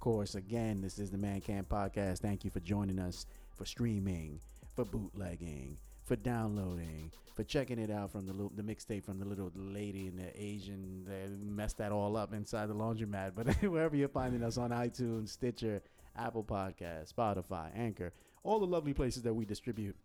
[0.00, 2.20] course, again, this is the ManCamp Podcast.
[2.20, 4.40] Thank you for joining us for streaming,
[4.74, 9.52] for bootlegging, for downloading, for checking it out from the the mixtape from the little
[9.54, 13.32] lady and the Asian that messed that all up inside the laundromat.
[13.36, 15.82] But wherever you're finding us on iTunes, Stitcher,
[16.16, 19.96] Apple Podcast, Spotify, Anchor, all the lovely places that we distribute.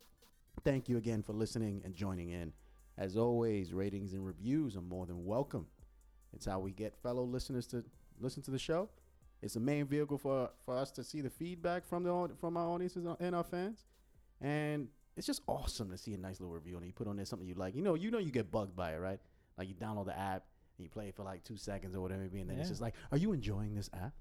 [0.63, 2.51] Thank you again for listening and joining in.
[2.97, 5.67] As always, ratings and reviews are more than welcome.
[6.33, 7.83] It's how we get fellow listeners to
[8.19, 8.89] listen to the show.
[9.45, 12.67] It's a main vehicle for for us to see the feedback from the from our
[12.67, 13.85] audiences and our fans,
[14.41, 17.25] and it's just awesome to see a nice little review and you put on there
[17.25, 17.75] something you like.
[17.75, 19.19] You know, you know, you get bugged by it, right?
[19.57, 20.43] Like you download the app
[20.77, 22.69] and you play it for like two seconds or whatever, it be, and then it's
[22.69, 24.13] just like, "Are you enjoying this app?"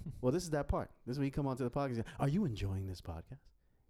[0.20, 0.90] well, this is that part.
[1.06, 1.86] This is when you come onto the podcast.
[1.86, 3.40] and say, Are you enjoying this podcast?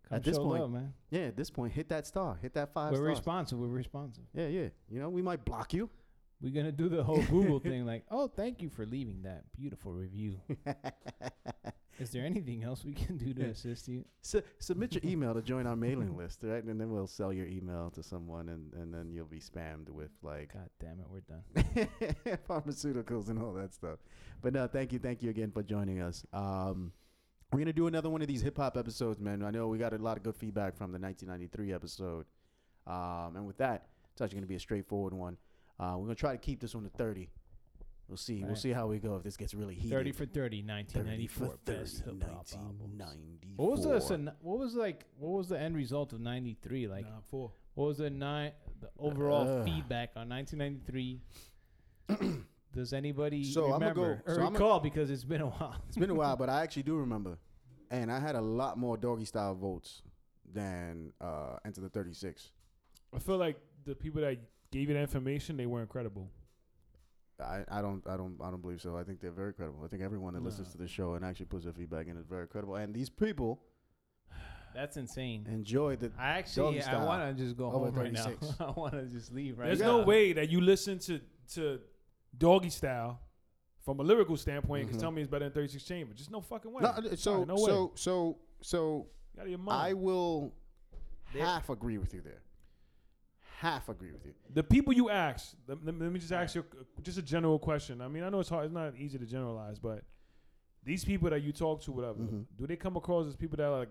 [0.08, 0.94] Come At this point, love, man.
[1.10, 3.08] Yeah, at this point, hit that star, hit that 5 We're stars.
[3.08, 3.58] responsive.
[3.58, 4.24] We're responsive.
[4.34, 4.68] yeah, yeah.
[4.88, 5.88] You know, we might block you.
[6.42, 9.92] We're gonna do the whole Google thing, like, oh, thank you for leaving that beautiful
[9.92, 10.40] review.
[12.00, 14.04] Is there anything else we can do to assist you?
[14.22, 16.64] Su- submit your email to join our mailing list, right?
[16.64, 20.10] And then we'll sell your email to someone, and, and then you'll be spammed with
[20.20, 22.38] like God damn it, we're done.
[22.48, 24.00] pharmaceuticals and all that stuff.
[24.42, 26.26] But no, thank you, thank you again for joining us.
[26.32, 26.90] Um,
[27.52, 29.44] we're gonna do another one of these hip hop episodes, man.
[29.44, 32.26] I know we got a lot of good feedback from the 1993 episode,
[32.88, 35.36] um, and with that, it's actually gonna be a straightforward one.
[35.82, 37.28] Uh, we're gonna try to keep this one to 30.
[38.08, 38.44] We'll see.
[38.44, 39.90] We'll see how we go if this gets really heated.
[39.90, 43.56] 30 for 30, 30 for 1994 best 30, hip 1994.
[43.56, 47.20] What was the what was like what was the end result of 93 like Nah,
[47.30, 47.52] four.
[47.74, 49.64] what was the nine the overall Uh.
[49.64, 51.20] feedback on 1993
[52.72, 55.76] Does anybody So I'ma remember go- or so I'ma- recall because it's been a while?
[55.88, 57.38] It's been a while, but I actually do remember.
[57.90, 60.02] And I had a lot more doggy style votes
[60.52, 62.50] than uh, Enter the 36.
[63.14, 64.38] I feel like the people that
[64.72, 66.28] gave you the information, they weren't credible.
[67.40, 68.96] I, I don't I don't I don't believe so.
[68.96, 69.80] I think they're very credible.
[69.84, 72.26] I think everyone that listens to the show and actually puts their feedback in is
[72.26, 72.76] very credible.
[72.76, 73.60] And these people
[74.74, 75.46] That's insane.
[75.50, 78.32] enjoy the I actually Doggy I style want to just go home right now.
[78.60, 79.68] I want to just leave right now.
[79.70, 79.98] There's now.
[79.98, 81.20] no way that you listen to
[81.54, 81.80] to
[82.38, 83.20] Doggy Style
[83.84, 84.82] from a lyrical standpoint.
[84.82, 84.92] and Mhm.
[84.92, 86.14] Can tell me it's better than 36 Chamber.
[86.14, 86.82] Just no fucking way.
[86.82, 87.66] no, uh, so Sorry, no way.
[87.66, 89.82] so so so You out of your mind.
[89.82, 90.54] I will
[91.34, 92.42] There- half agree with you there.
[93.62, 94.32] Half agree with you.
[94.52, 95.54] the people you ask.
[95.68, 96.64] Let, let me- let me just ask you
[97.00, 98.00] just a general question.
[98.00, 98.64] I mean, I know it's hard.
[98.64, 100.02] It's not easy to generalize, but
[100.84, 102.44] these people that you talk to, whatever, Mhm.
[102.56, 103.90] do they come across as people that are like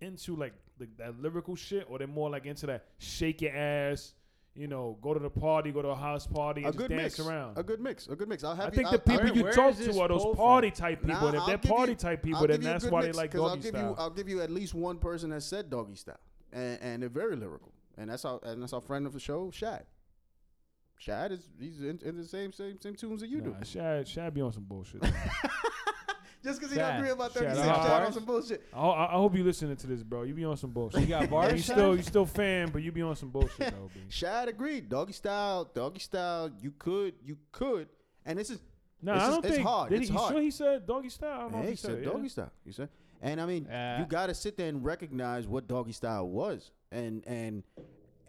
[0.00, 4.14] into like the, that lyrical shit, or they're more like into that shake your ass,
[4.54, 6.90] you know, go to the party, go to a house party, and A just good
[6.96, 7.28] dance mix.
[7.28, 7.58] around?
[7.58, 8.06] A good mix.
[8.08, 8.44] A good mix.
[8.44, 10.34] I'll have I you, think I'll, the people Where- you talk to are those pull
[10.36, 10.44] from?
[10.44, 11.14] party type people.
[11.22, 12.72] Nah, and if I'll they're give you- party type people, I'll then give you a
[12.72, 13.90] that's good why mix, they like 'cause I'll give style.
[13.90, 16.20] you I'll give you at least one person that said doggy style,
[16.52, 19.50] and, and they're very lyrical, and that's our and that's our friend of the show,
[19.50, 19.84] Shad.
[20.98, 23.50] Shad is he's in, in the same same same tunes that you do.
[23.50, 25.02] Nah, Shad, Shad be on some bullshit.
[26.44, 28.64] Just because he don't agree about Shad, 36, uh, Shad on some bullshit.
[28.72, 30.22] I, I I hope you listening to this, bro.
[30.22, 31.00] You be on some bullshit.
[31.00, 31.52] You got Yeah, bars.
[31.52, 33.90] you still you still fan, but you be on some bullshit though.
[33.92, 34.00] B.
[34.08, 34.88] Shad agreed.
[34.88, 36.50] Doggy style, doggy style.
[36.62, 37.88] You could, you could,
[38.24, 38.60] and this is
[39.00, 39.66] Nah, It's I don't it's think.
[39.68, 40.32] hard, Did it's he, hard.
[40.32, 41.38] sure he said doggy style?
[41.38, 42.10] I don't know he he said said, it, yeah.
[42.12, 42.52] doggy style.
[42.64, 42.88] You said,
[43.22, 46.72] and I mean, Uh, you got to sit there and recognize what doggy style was,
[46.92, 47.62] and and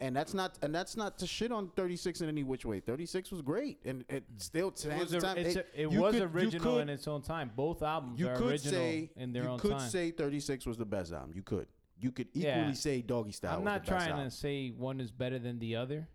[0.00, 2.80] and that's not and that's not to shit on 36 in any which way.
[2.80, 5.36] 36 was great, and it still It stands was, a- time.
[5.38, 7.50] It- a- it was could- original could- in its own time.
[7.54, 9.68] Both albums you are could original say in their own time.
[9.68, 9.90] you own could time.
[9.90, 11.32] say 36 was the best album.
[11.34, 11.66] You could.
[11.98, 12.72] You could equally Yeah.
[12.72, 13.52] say doggy style.
[13.56, 14.30] I'm was not the best trying album.
[14.30, 16.08] to say one is better than the other.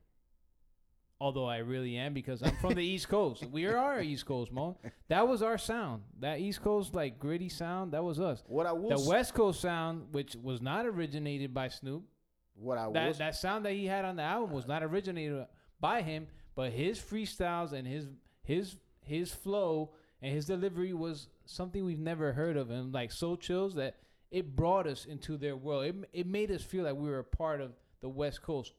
[1.22, 3.46] Although I really am because I'm from the East Coast.
[3.46, 4.78] We are our East Coast, Mo.
[5.08, 6.04] That was our sound.
[6.20, 8.44] That East Coast like gritty sound, that was us.
[8.48, 12.04] What I will The West Coast sound, which was not originated by Snoop,
[12.56, 15.46] what I that s- that sound that he had on the album was not originated
[15.80, 18.08] by him, but his freestyles and his
[18.44, 19.92] his his flow
[20.22, 23.98] and his delivery was something we've never heard of, and like so chills that
[24.32, 25.86] it brought us into their world.
[25.86, 28.74] It it made us feel like we were a part of the West Coast,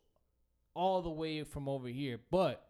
[0.74, 2.18] all the way from over here.
[2.30, 2.62] But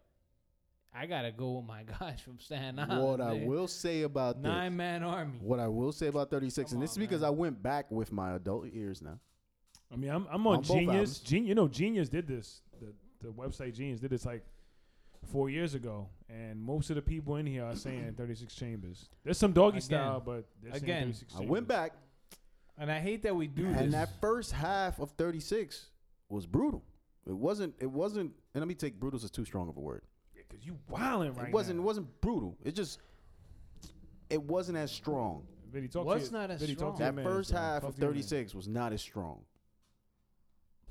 [0.93, 3.03] I gotta go with my guys from Staten Island.
[3.03, 3.45] what I man.
[3.45, 5.39] will say about this, nine man army.
[5.41, 7.27] what I will say about 36, and this is because man.
[7.27, 9.19] I went back with my adult ears now.
[9.91, 11.19] I mean, I'm, I'm on, On Genius.
[11.19, 12.61] Gen- you know, Genius did this.
[12.81, 12.93] The,
[13.27, 14.43] the website Genius did this like
[15.31, 19.09] four years ago, and most of the people in here are saying 36 Chambers.
[19.23, 19.81] There's some doggy Again.
[19.81, 21.01] style, but they're saying Again.
[21.13, 21.93] 36 I went back,
[22.77, 23.81] And I hate that we do and this.
[23.81, 25.87] And that first half of 36
[26.29, 26.83] was brutal.
[27.25, 27.73] It wasn't.
[27.79, 28.31] It wasn't.
[28.53, 30.03] And let me take brutal as too strong of a word.
[30.35, 31.77] Yeah, cause you wilding right it wasn't.
[31.77, 31.83] now.
[31.83, 32.57] It wasn't brutal.
[32.63, 32.99] It just.
[34.29, 35.43] It wasn't as strong.
[35.71, 37.15] Vinny, talk What's to not as Vinny, talk to strong?
[37.15, 37.59] That first bro.
[37.61, 39.41] half of to your 36 was not as strong.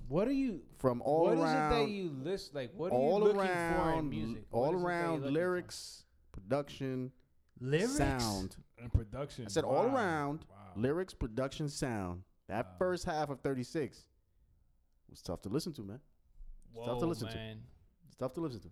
[0.08, 0.62] What are you?
[0.78, 2.54] from all what is around, it that you list?
[2.54, 4.44] Like, what are all you looking around, for in music?
[4.50, 5.30] What all is it that you're around looking for?
[5.32, 7.12] lyrics, production,
[7.60, 8.56] lyrics, sound.
[8.78, 9.46] And production.
[9.46, 10.56] I said all around Wow.
[10.76, 12.22] lyrics, production, sound.
[12.48, 12.72] That Wow.
[12.78, 14.04] first half of 36
[15.08, 16.00] was tough to listen to, man.
[16.72, 17.56] Whoa, tough to listen to.
[18.06, 18.70] It's tough to listen to.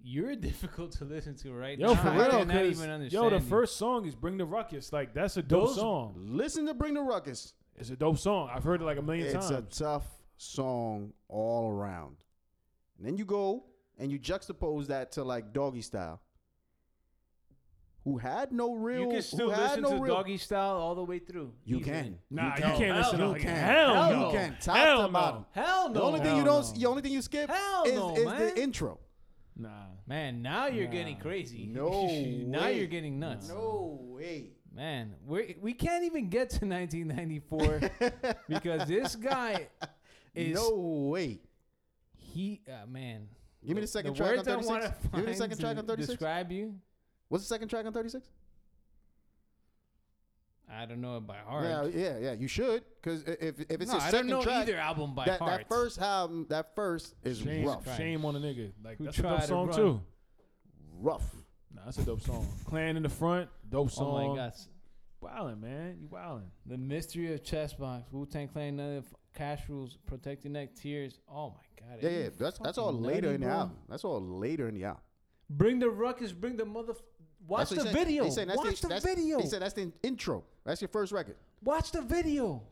[0.00, 1.94] You're difficult to listen to right Yo, now.
[2.02, 3.12] for real, cannot 'cause, even understand.
[3.12, 6.14] yo, the first song is "Bring the Ruckus." Like that's a dope Those- song.
[6.18, 7.54] Listen to Bring the Ruckus.
[7.78, 8.50] It's a dope song.
[8.52, 9.50] I've heard it like a million It's times.
[9.50, 10.04] It's a tough
[10.36, 12.16] song all around.
[12.98, 13.64] And then you go
[13.98, 16.20] and you juxtapose that to like Doggy Style,
[18.04, 20.14] who had no real, you can who still had listen no to real.
[20.14, 21.52] Doggy Style all the way through.
[21.64, 21.92] You easily.
[21.92, 22.18] can.
[22.30, 22.76] Nah, you, can.
[22.78, 23.30] can't listen Hell to no.
[23.34, 23.38] it.
[23.40, 23.56] You can.
[23.56, 24.18] Hell, Hell no.
[24.20, 24.26] no.
[24.32, 24.56] You can.
[24.60, 25.08] Top Hell to no.
[25.12, 25.44] bottom.
[25.52, 25.94] Hell no.
[25.94, 26.72] The only thing you don't, no.
[26.80, 28.98] the only thing you skip Hell is, no, is the intro.
[29.56, 29.68] Nah.
[30.06, 30.92] Man, now you're Nah.
[30.92, 31.66] getting crazy.
[31.66, 31.88] No
[32.46, 32.78] now way.
[32.78, 33.48] you're getting nuts.
[33.48, 34.52] No way.
[34.74, 37.80] Man, we we can't even get to 1994
[38.48, 39.68] because this guy
[40.34, 40.74] is no
[41.10, 41.40] way.
[42.16, 43.28] he uh, man.
[43.66, 44.96] Give me the second the track on I 36.
[45.12, 46.06] Give me the second track on 36.
[46.12, 46.74] Describe you.
[47.28, 48.26] What's the second track on 36?
[50.70, 51.64] I don't know it by heart.
[51.64, 52.32] Yeah, yeah, yeah.
[52.34, 55.14] You should, because if if it's no, your I second don't know track, either album
[55.14, 55.60] by that, heart.
[55.62, 57.98] that first album, that first is Shame, rough, Christ.
[57.98, 58.70] shame on a nigga.
[58.84, 59.76] Like Who that's a tried dope song run.
[59.76, 60.00] too.
[61.00, 61.24] rough.
[61.78, 62.46] Nah, that's a dope song.
[62.64, 64.06] Clan in the front, dope song.
[64.08, 64.28] oh song.
[64.36, 64.52] my god,
[65.22, 66.42] Wildin', man, you wildin'.
[66.66, 71.18] the mystery of Chessbox, Wu Tang Clan, none of Cash Rules, Protect Your Neck, Tears.
[71.30, 72.28] Oh my god, Yeah, yeah.
[72.38, 73.76] That's that's all later nutty, in the album.
[73.88, 75.02] That's all later in the album.
[75.50, 76.94] Bring the ruckus, bring the mother.
[77.46, 78.24] Watch the video.
[78.24, 79.40] He said that's Watch the, that's- video.
[79.40, 80.44] He said that's the intro.
[80.64, 81.36] That's your first record.
[81.62, 82.62] Watch the video.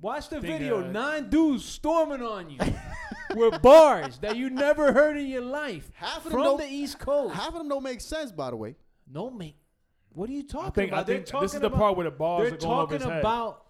[0.00, 0.84] Watch the Think, video.
[0.84, 2.58] uh, Nine dudes storming on you
[3.36, 6.66] with bars that you never heard in your life Half of them from don't- the
[6.68, 7.34] East Coast.
[7.34, 8.76] Half of them don't make sense, by the way.
[9.10, 9.56] no, mate.
[10.10, 11.00] What are you talking I think about?
[11.00, 12.98] I They're this is the about- part where the bars They're are going over talking
[12.98, 13.18] his head.
[13.20, 13.60] about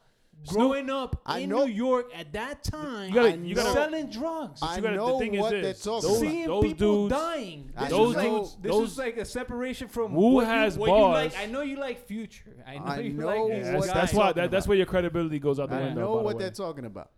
[0.43, 3.55] Snoop- growing up I in know- New York at that time, You gotta- and you
[3.55, 6.20] gotta- selling drugs, I you gotta- the know thing is what they're talking those- about.
[6.31, 7.72] seeing those people dudes- dying.
[7.76, 10.46] I This know- is like those- this those- is like a separation from who what
[10.46, 11.32] has you, what you like.
[11.32, 11.34] bars.
[11.43, 12.56] I know you like Future.
[12.67, 14.76] I know I you know like what Yeah, these that's, that's why that, that's where
[14.76, 17.10] your credibility goes out the I I know by the what they're talking about.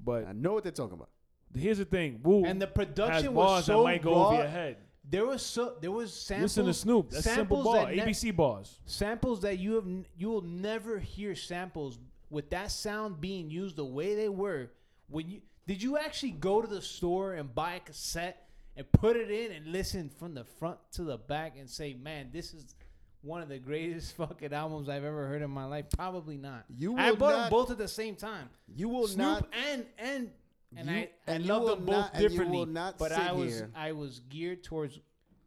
[0.00, 1.10] But I know what they're talking about.
[1.56, 4.26] Here's the thing, Wu And the has production bars was so that might go raw.
[4.28, 4.76] over your head.
[5.10, 6.56] There was so there was samples.
[6.56, 7.10] Listen to Snoop.
[7.10, 7.86] That's simple bar.
[7.86, 8.78] that ne- ABC bars.
[8.84, 11.98] samples that you have n- you will never hear samples
[12.30, 14.70] with that sound being used the way they were
[15.08, 19.16] when you did you actually go to the store and buy a cassette and put
[19.16, 22.74] it in and listen from the front to the back and say man this is
[23.22, 26.98] one of the greatest fucking albums I've ever heard in my life probably not You
[26.98, 29.48] I will bought them both at the same time You will Snoop not.
[29.72, 30.30] and and
[30.76, 33.70] and You- I, and love them both not- differently will not but I was here-
[33.74, 34.98] I was geared towards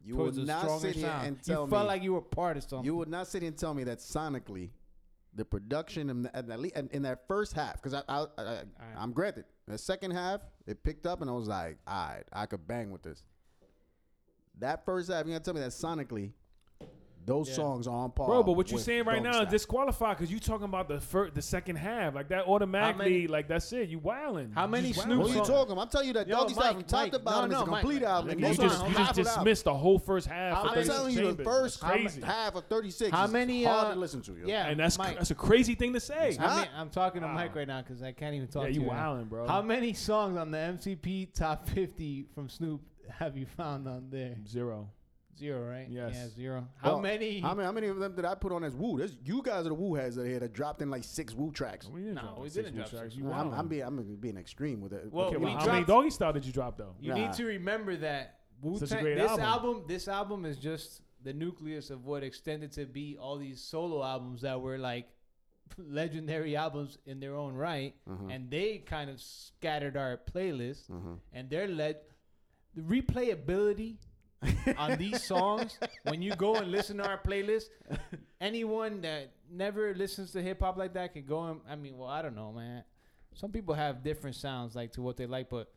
[0.04, 1.26] You towards a not sit here sound.
[1.28, 2.84] and you tell felt like you were part of something.
[2.84, 4.70] You would not sit here and tell me that sonically,
[5.34, 6.28] the production and,
[6.60, 8.62] least in that first half, because I, I, I,
[8.96, 9.44] I am granted.
[9.66, 12.90] The second half it picked up and I was like, all right, I could bang
[12.90, 13.22] with this.
[14.58, 16.32] That first half, you gotta tell me that sonically,
[17.26, 17.54] those Yeah.
[17.54, 18.26] songs are on par.
[18.26, 21.00] Bro, but what you're saying right Doggy now is disqualified because you talking about the
[21.00, 22.14] first, the second half.
[22.14, 23.88] Like that automatically, many- like that's it.
[23.88, 24.52] You wilding.
[24.54, 25.78] How many just Snoop What are you talking?
[25.78, 27.62] I'm telling you that Yo, Doggy Style Mike, from top Mike, to bottom no, is
[27.62, 28.10] a complete Mike.
[28.10, 28.28] album.
[28.28, 29.98] Nigga, and you this Hold was just, on, you half just the dismissed the whole
[29.98, 30.54] first half.
[30.54, 32.20] How of many- I'm 36 telling you, the first crazy.
[32.22, 34.32] half of 36 How many, hard uh, to listen to.
[34.32, 34.46] Yo.
[34.46, 35.16] yeah and that's Mike.
[35.16, 36.36] that's a crazy thing to say.
[36.40, 37.34] I mean, I'm talking to Wow.
[37.34, 38.88] Mike right now because I can't even talk Yeah, to you you.
[38.90, 39.46] right wilding, bro.
[39.46, 42.80] How many songs on the MCP Top 50 from Snoop
[43.18, 44.36] have you found on there?
[44.48, 44.88] Zero.
[45.38, 45.86] Zero, right?
[45.88, 46.12] Yes.
[46.14, 46.68] Yeah, zero.
[46.76, 47.40] How Well, many?
[47.40, 48.98] How many, how many of them did I put on as Wu?
[48.98, 51.50] There's, you guys are the Wu heads that here that dropped in like six Wu
[51.50, 51.88] tracks.
[51.88, 53.02] We didn't No, drop we six didn't new drop tracks.
[53.14, 53.16] six.
[53.16, 53.52] You I'm.
[53.52, 55.10] I'm being I'm being extreme with it.
[55.10, 56.94] Well, Okay, we well, how dropped- many doggy style did you drop though?
[57.00, 57.14] You Nah.
[57.16, 59.02] need to remember that Wu Such a Tang.
[59.04, 59.44] great This album.
[59.44, 59.84] album.
[59.88, 64.42] this album is just the nucleus of what extended to be all these solo albums
[64.42, 65.08] that were like
[65.78, 68.30] legendary albums in their own right, Mhm.
[68.34, 71.18] and they kind of scattered our playlist, Mhm.
[71.32, 71.96] and they're led
[72.74, 73.96] the replayability
[74.76, 77.66] on these songs when you go and listen to our playlist.
[78.40, 82.08] Anyone that never listens to hip hop like that can go and I mean, well,
[82.08, 82.82] I don't know, man.
[83.34, 85.70] Some people have different sounds like to what they like, but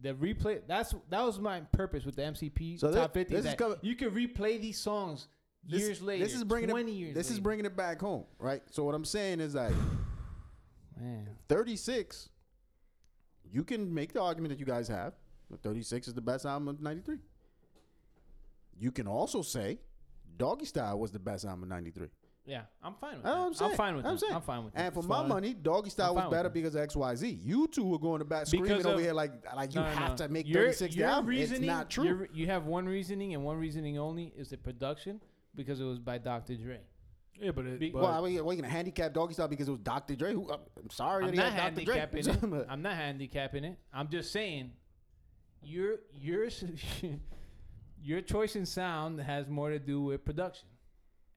[0.00, 3.46] the replay that's that was my purpose with the MCP So top thi- 50 this
[3.46, 5.28] is coming- you can replay these songs
[5.64, 6.24] This- years later.
[6.24, 6.94] This is bringing 20 it.
[6.94, 8.62] years This is bringing it back home, right?
[8.70, 9.74] So what I'm saying is like
[10.98, 11.28] man.
[11.48, 12.28] 36.
[13.50, 15.14] You can make the argument that you guys have.
[15.50, 17.18] that 36 is the best album of '93.
[18.78, 19.78] You can also say
[20.36, 22.08] Doggy Style was the best album of '93.
[22.48, 23.40] Yeah, I'm fine with That's that.
[23.42, 23.70] I'm saying.
[23.72, 24.20] I'm fine with I'm that.
[24.20, 24.34] saying.
[24.34, 24.80] I'm fine with that.
[24.84, 25.28] And for It's my fine.
[25.28, 27.28] money, Doggy Style was better because of X Y Z.
[27.42, 29.92] You two were going to bat screaming Because over here like like you No, no,
[29.92, 30.16] have no.
[30.18, 31.32] to make Your- 36 the your album.
[31.32, 32.28] It's not true.
[32.32, 35.20] you have one reasoning and one reasoning only is the production
[35.56, 36.54] because it was by Dr.
[36.56, 36.78] Dre.
[37.40, 39.66] Yeah, but it, Be- but well, I mean, what you gonna handicap Doggy Style because
[39.66, 40.14] it was Dr.
[40.14, 40.32] Dre?
[40.32, 41.92] Who, I'm sorry I'm that not he had Dr.
[41.92, 42.60] handicapping Dre.
[42.60, 42.66] it.
[42.70, 43.78] I'm not handicapping it.
[43.92, 44.70] I'm just saying,
[45.62, 46.48] your your
[48.02, 50.68] your choice in sound has more to do with production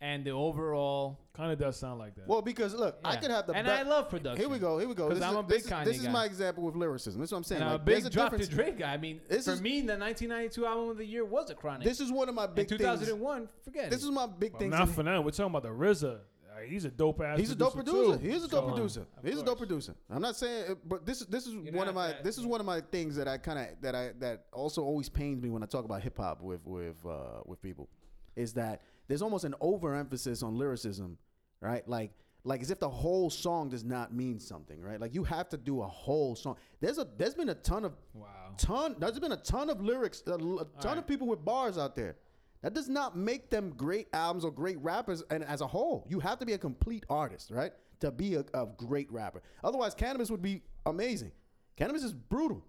[0.02, 1.20] and the overall.
[1.34, 2.28] kind of does sound like that.
[2.28, 3.86] well, because look, I could have the and best.
[3.86, 4.40] I love production.
[4.40, 4.78] Here we go.
[4.78, 5.08] Here we go.
[5.10, 7.20] 'Cause This I'm a big this is, Kanye this is my example with lyricism.
[7.22, 7.62] This is what I'm saying.
[7.62, 8.38] And I'm Like, a big there's a Dr.
[8.38, 8.48] difference.
[8.50, 8.94] Dre guy.
[8.94, 11.86] I mean, This for is- me, the 1992 album of the year was a Chronic.
[11.88, 12.80] This is one of my in big things.
[12.82, 14.06] 2001, forget This it.
[14.06, 14.70] is my big But thing.
[14.70, 15.22] not for now.
[15.22, 16.20] We're talking about the RZA.
[16.60, 17.40] Uh, he's a dope ass.
[17.40, 18.18] He's a dope producer.
[18.18, 18.24] too.
[18.28, 19.08] He is a dope So- producer.
[19.24, 19.96] He's a dope producer.
[20.10, 22.60] I'm not saying, but this this is You're one of my that- this is one
[22.60, 25.64] of my things that I kind of that I that also always pains me when
[25.64, 27.90] I talk about hip hop with with uh, with people,
[28.36, 31.18] is that there's almost an overemphasis on lyricism,
[31.62, 31.88] right?
[31.88, 32.12] Like
[32.46, 35.00] like as if the whole song does not mean something, right?
[35.00, 36.56] Like you have to do a whole song.
[36.80, 38.28] There's a there's been a ton of Wow.
[38.58, 38.96] ton.
[38.98, 40.98] There's been a ton of lyrics, A ton right.
[40.98, 42.16] of people with bars out there.
[42.62, 45.24] That does not make them great albums or great rappers.
[45.30, 48.44] And as a whole, you have to be a complete artist, right, to be a,
[48.54, 49.42] a great rapper.
[49.64, 51.32] Otherwise, Canibus would be amazing.
[51.78, 52.64] Canibus is brutal.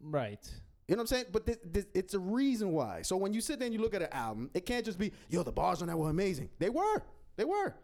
[0.00, 0.46] right.
[0.86, 1.24] You know what I'm saying?
[1.32, 3.02] But th- th- it's a reason why.
[3.02, 5.12] So when you sit there and you look at an album, it can't just be,
[5.28, 6.48] yo, the bars on that were amazing.
[6.58, 7.02] They were.
[7.36, 7.74] They were.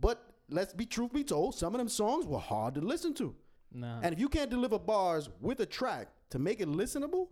[0.00, 3.34] But let's be truth be told, some of them songs were hard to listen to.
[3.70, 3.98] No.
[4.02, 7.28] And if you can't deliver bars with a track to make it listenable,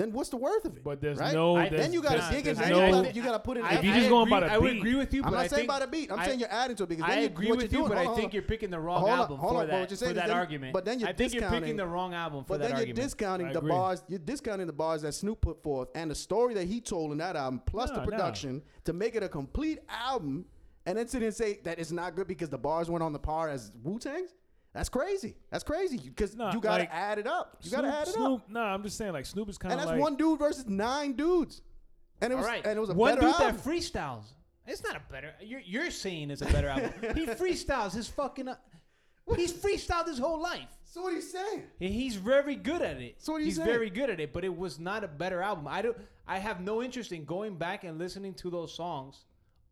[0.00, 0.82] then what's the worth of it?
[0.84, 1.34] But there's right?
[1.34, 1.56] no.
[1.56, 2.56] I- there's- then you gotta dig in.
[2.56, 3.64] there's Then no- you, gotta, you gotta put it.
[3.64, 5.22] If in you I just going by agree- the I would agree with you.
[5.24, 6.10] I'm not I saying think, by the beat.
[6.12, 7.82] I'm I- saying you're adding to it because I then you, agree what with you're
[7.82, 10.72] doing, but I think you're picking the wrong album for that, for that argument.
[10.72, 12.78] but then you're I you're picking discounting- the wrong album for But that then you're
[12.80, 12.96] argument.
[13.02, 14.02] discounting the bars.
[14.08, 17.18] You're discounting the bars that Snoop put forth and the story that he told in
[17.18, 18.06] that album, plus Nah, the nah.
[18.06, 20.44] production to make it a complete album,
[20.86, 23.18] and then sit and say that it's not good because the bars weren't on the
[23.18, 24.34] par as Wu Tang's.
[24.72, 25.34] That's crazy.
[25.50, 27.56] That's crazy because Nah, you gotta like, add it up.
[27.62, 28.50] You gotta add it Snoop, up.
[28.50, 30.66] Nah, I'm just saying like Snoop is kind of And that's like one dude versus
[30.66, 31.62] nine dudes,
[32.20, 32.64] and it was All right.
[32.64, 33.56] and it was a One better dude album.
[33.56, 34.24] that freestyles.
[34.66, 35.32] It's not a better.
[35.40, 36.92] You're, you're saying it's a better album.
[37.16, 38.46] he freestyles his fucking.
[38.48, 38.56] Uh,
[39.34, 40.68] he's freestyled his whole life.
[40.84, 41.64] so what are you saying?
[41.80, 43.16] And he's very good at it.
[43.18, 43.68] So what are you he's saying?
[43.68, 45.66] very good at it, but it was not a better album.
[45.66, 45.96] I don't.
[46.28, 49.24] I have no interest in going back and listening to those songs,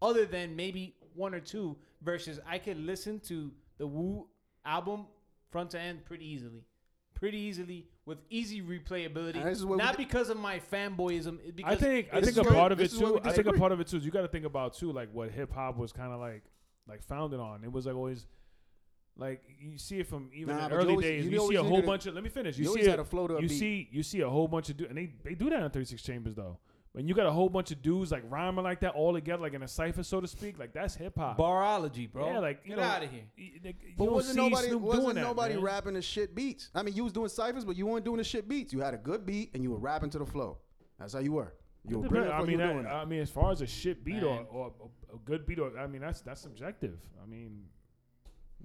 [0.03, 1.77] other than maybe one or two.
[2.03, 4.27] Versus, I could listen to the Wu
[4.69, 5.07] album
[5.51, 6.65] front to end pretty easily,
[7.15, 9.37] pretty easily with easy replayability.
[9.37, 11.39] And this is what we Not di- because of my fanboyism.
[11.47, 13.01] it- Because I think I This think is a where- part of it this is
[13.01, 13.29] where we too.
[13.29, 13.59] I think a disagree.
[13.59, 15.77] part of it too is you got to think about too, like what hip hop
[15.77, 16.45] was kind of like,
[16.87, 17.65] like founded on.
[17.65, 18.27] It was like always,
[19.17, 21.25] like you see it from even Nah, in but early you always- days.
[21.25, 22.15] you You, see always a whole needed a- bunch of.
[22.15, 22.57] Let me finish.
[22.57, 22.91] You, you see always it.
[22.91, 23.59] had a flow to a you beat.
[23.59, 26.03] see you see a whole bunch of dudes, and they they do that in 36
[26.03, 26.59] chambers though.
[26.99, 29.55] When you got a whole bunch of dudes like rhyming like that all together, like
[29.55, 31.39] in a cipher, so to speak, like that's hip hop.
[31.39, 32.33] barology, bro.
[32.33, 33.23] Yeah, like you get know, out of here.
[33.39, 35.63] y- y- You But don't wasn't see nobody Snoop wasn't that, nobody man.
[35.63, 36.71] rapping the shit beats?
[36.75, 38.73] I mean, you was doing ciphers, but you weren't doing the shit beats.
[38.73, 40.59] You had a good beat and you were rapping to the flow.
[40.99, 41.55] That's how you were.
[41.87, 42.35] You were It brilliant.
[42.35, 42.93] I mean, you that, doing that.
[42.95, 44.73] I mean, as far as a shit beat or, or
[45.13, 46.99] a, a good beat, or I mean, that's that's subjective.
[47.23, 47.63] I mean,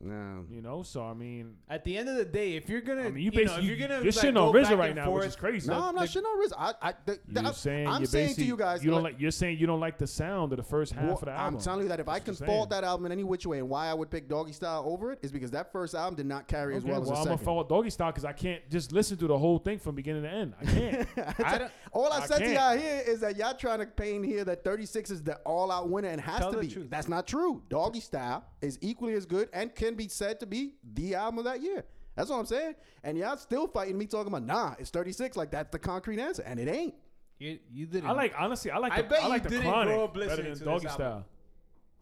[0.03, 0.45] No.
[0.49, 0.83] you know.
[0.83, 3.31] So I mean, At the end of the day, if you're gonna, I mean, you
[3.31, 5.25] you know, if basically you're gonna, you're like, shitting on RZA right and now, which
[5.25, 5.67] is crazy.
[5.69, 6.53] No, That- I'm not that- shitting on Riz.
[6.57, 9.13] I, I, th- You're I'm saying I'm you're saying to you guys, you don't like-
[9.13, 9.21] like.
[9.21, 11.55] You're saying you don't like the sound of the first half Well, of the album.
[11.55, 13.23] I'm telling you that if I That's can what I'm fault that album in any
[13.23, 15.95] which way and why I would pick Doggy Style over it is because that first
[15.95, 17.45] album did not carry as Okay, well as well, the I'm gonna second.
[17.45, 20.29] follow Doggy Style because I can't just listen to the whole thing from beginning to
[20.29, 20.53] end.
[20.61, 21.07] I can't.
[21.45, 22.53] I don't- all I, I said to can't.
[22.55, 26.09] y'all here is that y'all trying to paint here that 36 is the all-out winner
[26.09, 26.67] and has Tell to be.
[26.67, 26.87] truth.
[26.89, 27.61] That's not true.
[27.69, 31.45] Doggy Style is equally as good and can be said to be the album of
[31.45, 31.85] that year.
[32.15, 32.75] That's what I'm saying.
[33.03, 36.43] And y'all still fighting me talking about nah, it's 36 like that's the concrete answer,
[36.45, 36.93] and it ain't.
[37.39, 38.07] You, you didn't.
[38.09, 38.69] I like honestly.
[38.71, 38.93] I like.
[38.93, 40.59] I The, bet I like you the didn't chronic grow up better listening than to
[40.59, 41.05] this Doggy album.
[41.05, 41.25] Style.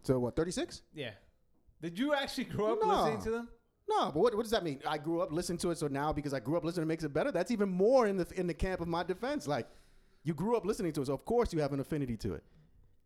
[0.04, 0.36] So what?
[0.36, 0.82] 36?
[0.94, 1.12] Yeah.
[1.82, 2.88] Did you actually grow up No.
[3.04, 3.50] listening to them?
[3.90, 4.80] No, but what, what does that mean?
[4.88, 7.04] I grew up listening to it, so now because I grew up listening, it makes
[7.04, 7.32] it better.
[7.32, 9.48] That's even more in the in the camp of my defense.
[9.48, 9.68] Like,
[10.24, 12.44] you grew up listening to it, so of course you have an affinity to it.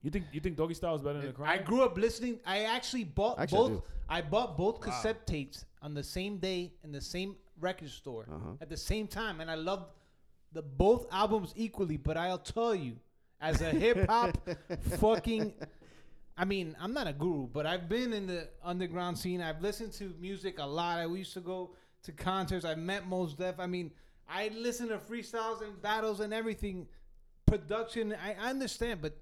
[0.01, 2.39] You think you think Doggy Style is better than the I grew up listening.
[2.45, 3.71] I actually bought Actually, I both.
[3.71, 3.83] do.
[4.07, 8.51] I, bought both cassette tapes on the same day in the same record store Uh-huh.
[8.61, 9.85] at the same time, and I loved
[10.51, 11.97] the both albums equally.
[11.97, 12.97] But I'll tell you,
[13.41, 14.37] as a hip hop
[14.99, 15.53] fucking,
[16.37, 19.41] I mean, I'm not a guru, but I've been in the underground scene.
[19.41, 20.99] I've listened to music a lot.
[20.99, 21.71] I used to go
[22.03, 22.63] to concerts.
[22.65, 23.59] I've met Mos Def.
[23.59, 23.91] I mean,
[24.29, 26.87] I listen to freestyles and battles and everything.
[27.57, 29.13] Production, I I understand, but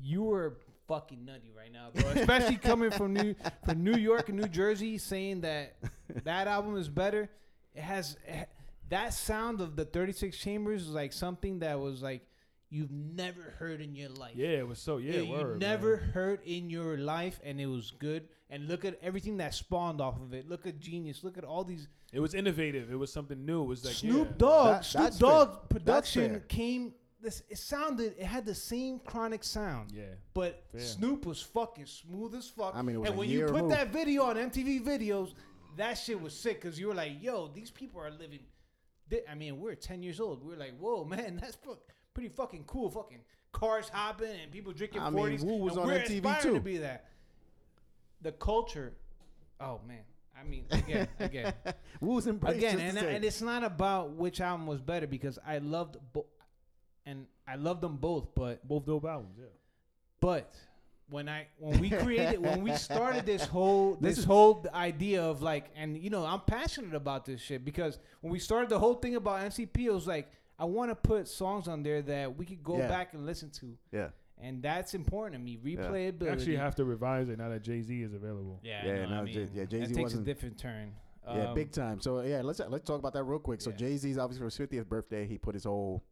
[0.00, 2.10] you were fucking nutty right now, bro.
[2.20, 5.76] Especially coming from New from New York and New Jersey, saying that
[6.24, 7.28] that album is better.
[7.74, 8.44] It has eh,
[8.88, 12.22] that sound of the 36 chambers is like something that was like
[12.70, 14.34] you've never heard in your life.
[14.34, 14.98] Yeah, it was so.
[14.98, 16.10] Yeah, you word, never man.
[16.10, 18.28] heard in your life, and it was good.
[18.48, 20.48] And look at everything that spawned off of it.
[20.48, 21.24] Look at Genius.
[21.24, 22.92] Look at all these It was innovative.
[22.92, 23.62] It was something new.
[23.62, 24.34] It was like Snoop yeah.
[24.36, 24.84] Dogg.
[24.92, 25.58] That- Snoop Dogg fair.
[25.68, 26.94] Production came
[27.26, 29.90] this it sounded it had the same chronic sound.
[29.92, 30.04] Yeah.
[30.32, 30.80] But Fair.
[30.80, 32.74] Snoop was fucking smooth as fuck.
[32.74, 33.74] I mean, it was and a when year you put removed.
[33.74, 35.34] that video on MTV videos,
[35.76, 38.40] that shit was sick because you were like, "Yo, these people are living."
[39.30, 40.44] I mean, we're ten years old.
[40.44, 41.58] We are like, "Whoa, man, that's
[42.14, 43.20] pretty fucking cool." Fucking
[43.52, 45.44] cars hopping and people drinking I mean.
[45.44, 46.54] Wu was on we're MTV too.
[46.54, 47.06] to be that.
[48.22, 48.94] The culture.
[49.60, 50.04] Oh man,
[50.38, 51.54] I mean, again, again,
[52.00, 53.14] Who's embraced again, and, to say.
[53.16, 56.26] and it's not about which album was better because I loved both,
[57.06, 59.36] and I love them both, but Both dope albums.
[59.38, 59.46] Yeah.
[60.20, 60.54] but
[61.08, 65.22] when I when we created when we started this whole This this, is- whole idea
[65.22, 68.78] of like and you know I'm passionate about this shit because when we started the
[68.78, 72.36] whole thing about MCP it was like I want to put songs on there that
[72.36, 72.88] we could go Yeah.
[72.88, 74.08] back and listen to yeah,
[74.40, 76.22] and that's important to me replayability.
[76.22, 78.58] We actually have to revise it now that Jay Z is available.
[78.64, 80.92] yeah Yeah, no, no, I Jay- mean, yeah, that Jay-Z takes a different turn.
[81.24, 82.00] yeah, Um, big time.
[82.00, 83.60] So yeah, let's let's talk about that real quick.
[83.60, 83.76] So Yeah.
[83.76, 86.02] Jay Z's obviously for his fiftieth birthday, he put his whole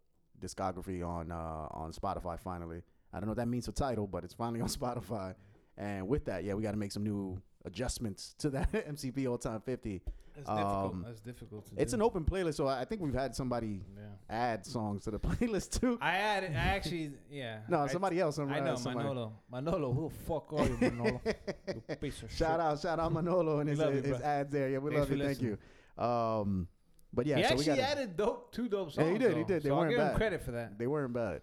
[0.41, 2.39] discography on uh, on Spotify.
[2.39, 5.35] Finally, I don't know what that means for title, but it's finally on Spotify.
[5.77, 9.39] And with that, yeah, we got to make some new adjustments to that MCP All
[9.39, 10.03] Time 50.
[10.37, 10.93] That's difficult.
[10.93, 11.97] um, That's difficult to It's do.
[11.97, 14.03] an open playlist, so I I think we've had somebody Yeah.
[14.29, 15.97] add songs to the playlist too.
[16.01, 16.51] I added.
[16.53, 17.13] I actually.
[17.31, 17.61] Yeah.
[17.69, 18.37] No, I- somebody else.
[18.37, 19.07] some- I know somebody.
[19.09, 19.33] Manolo.
[19.51, 19.93] Manolo.
[19.93, 21.21] Who the fuck are you, Manolo?
[21.69, 22.61] you piece of Shout shit.
[22.61, 24.69] out, shout out Manolo and his, you, his ads there.
[24.71, 25.25] Yeah, we Thanks love you.
[25.25, 25.59] Thank you.
[26.05, 26.69] Um,
[27.15, 29.07] but yeah, he so we actually got added dope, two dope songs.
[29.07, 29.63] Yeah, he did, he did.
[29.63, 30.11] They so I'll weren't give bad.
[30.11, 30.79] him credit for that.
[30.79, 31.43] They weren't bad.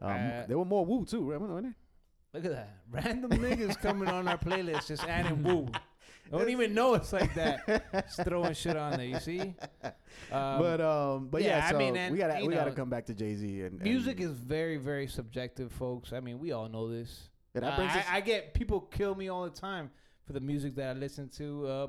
[0.00, 1.40] Um, Uh, they were more Wu too, right?
[1.40, 2.38] Weren't they?
[2.38, 2.76] Look at that.
[2.90, 5.68] Random niggas coming on our playlist just adding Wu.
[5.72, 5.80] I
[6.38, 7.66] Don't even know it's like that.
[8.06, 9.06] Just throwing shit on there.
[9.06, 9.54] You see?
[10.32, 12.90] Um, but um, but yeah, yeah, I so mean, and, we gotta we gotta come
[12.90, 16.12] back to Jay Z and music is very, very subjective, folks.
[16.12, 17.30] I mean, we all know this.
[17.56, 19.90] Uh, I, I get people kill me all the time
[20.26, 21.86] for the music that I listen to, uh,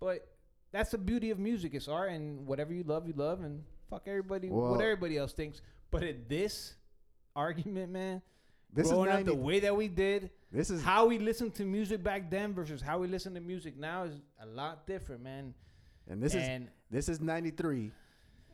[0.00, 0.35] but
[0.76, 1.72] that's the beauty of music.
[1.74, 5.32] It's art, and whatever you love, you love, and fuck everybody, Well- what everybody else
[5.32, 5.62] thinks.
[5.90, 6.74] But at this
[7.34, 8.20] argument, man,
[8.72, 11.54] this is growing up 90, the way that we did, this is how we listened
[11.54, 15.22] to music back then versus how we listen to music now is a lot different,
[15.22, 15.54] man.
[16.08, 17.90] and this is this is ninety three.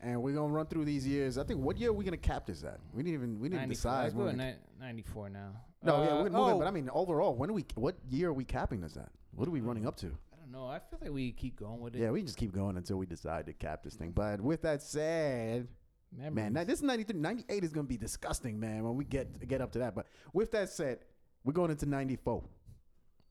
[0.05, 1.39] And we're gonna run through these years.
[1.39, 2.81] I think what year are we gonna cap this at?
[2.93, 4.15] We didn't even we didn't decide.
[4.15, 5.53] when we- ni- 94 now.
[5.83, 7.65] no, yeah, Uh, we're gonna oh, But I mean, overall, when are we?
[7.77, 9.11] What year are we capping this at?
[9.35, 10.11] What are we running up to?
[10.53, 10.67] Know.
[10.67, 12.01] I feel like we keep going with it.
[12.01, 14.13] Yeah, we just keep going until we decide to cap this thing.
[14.13, 15.69] But with that said,
[16.17, 16.55] man, Memories.
[16.55, 17.19] that, this 93.
[17.19, 18.85] 98 is gonna be disgusting, man.
[18.85, 19.95] When we get get up to that.
[19.95, 20.99] But with that said,
[21.45, 22.43] we're going into 94.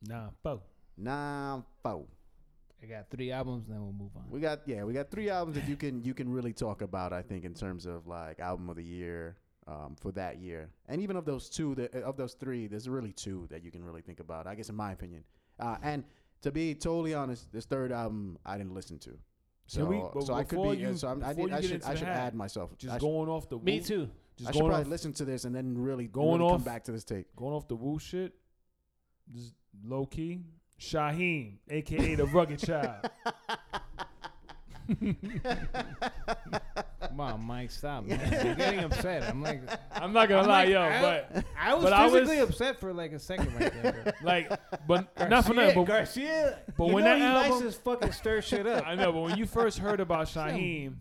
[0.03, 0.63] Nah, fuck.
[0.97, 2.05] Nah, four.
[2.81, 4.23] I got three albums, then we'll move on.
[4.29, 7.13] We got yeah, we got three albums that you can you can really talk about.
[7.13, 11.01] I think in terms of like album of the year um, for that year, and
[11.01, 14.01] even of those two, that of those three, there's really two that you can really
[14.01, 14.47] think about.
[14.47, 15.23] I guess in my opinion,
[15.59, 16.03] uh, and
[16.41, 19.17] to be totally honest, this third album I didn't listen to.
[19.67, 20.77] So, we- so I could be.
[20.77, 22.77] you- so I'm, I, before need, you I should I should hat, add myself.
[22.77, 23.63] Just I, sh- going off the Wu.
[23.63, 24.09] Me Wu, too.
[24.37, 26.61] Just I should going probably off, listen to this and then really Going really come
[26.61, 27.27] off- back to this tape.
[27.35, 28.33] going off the Wu shit.
[29.33, 29.53] Just
[29.85, 30.41] low key.
[30.79, 33.05] Shyheim, aka the rugged child.
[37.11, 38.19] Come on, Mike, stop, man.
[38.45, 39.23] You're getting upset.
[39.23, 39.61] I'm like,
[39.93, 42.79] I'm not gonna I'm lie, like, yo, I- but I was But I was- upset
[42.79, 44.13] for like a second right there.
[44.23, 44.49] like,
[44.87, 45.75] but not for Garcia, nothing.
[45.75, 48.87] But Garcia, but you when know that he album- likes to fucking stir shit up.
[48.87, 50.95] I know, but when you first heard about Shyheim,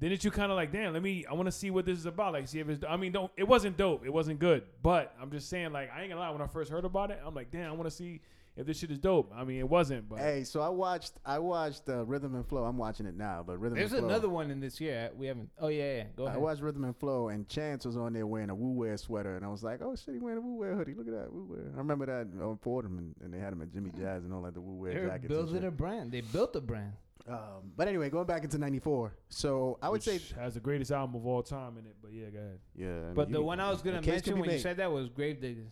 [0.00, 2.04] didn't you kind of like, damn, let me, I want to see what this is
[2.06, 2.32] about.
[2.34, 4.04] Like, see if it's, I mean, don't, it wasn't dope.
[4.04, 4.64] It wasn't good.
[4.82, 7.18] But I'm just saying, like, I ain't gonna lie, when I first heard about it,
[7.24, 8.20] I'm like, damn, I want to see
[8.56, 9.32] if this shit is dope.
[9.36, 12.64] I mean, it wasn't, but Hey, so I watched I watched uh, Rhythm and Flow.
[12.64, 14.08] I'm watching it now, but Rhythm There's and Flow.
[14.08, 15.10] There's another one in this year.
[15.16, 15.50] We haven't.
[15.58, 16.04] Oh yeah, yeah.
[16.16, 16.36] Go ahead.
[16.36, 19.36] I watched Rhythm and Flow, and Chance was on there wearing a Wu Wear sweater,
[19.36, 20.94] and I was like, "Oh shit, he wearing a Wu Wear hoodie.
[20.94, 23.62] Look at that Wu Wear." I remember that on Fordham, and, and they had him
[23.62, 25.24] at Jimmy Jazz and all that the Wu Wear They're jackets.
[25.24, 26.10] and building a brand.
[26.12, 26.92] They built a brand.
[27.28, 30.92] Um, but anyway, going back into '94, so I would say, which has the greatest
[30.92, 31.96] album of all time in it.
[32.00, 32.58] But yeah, go ahead.
[32.76, 32.86] yeah.
[32.86, 34.40] I mean, But you the can- one I was gonna the case can mention be
[34.42, 34.62] when you made.
[34.62, 35.70] said that was Gravediggaz.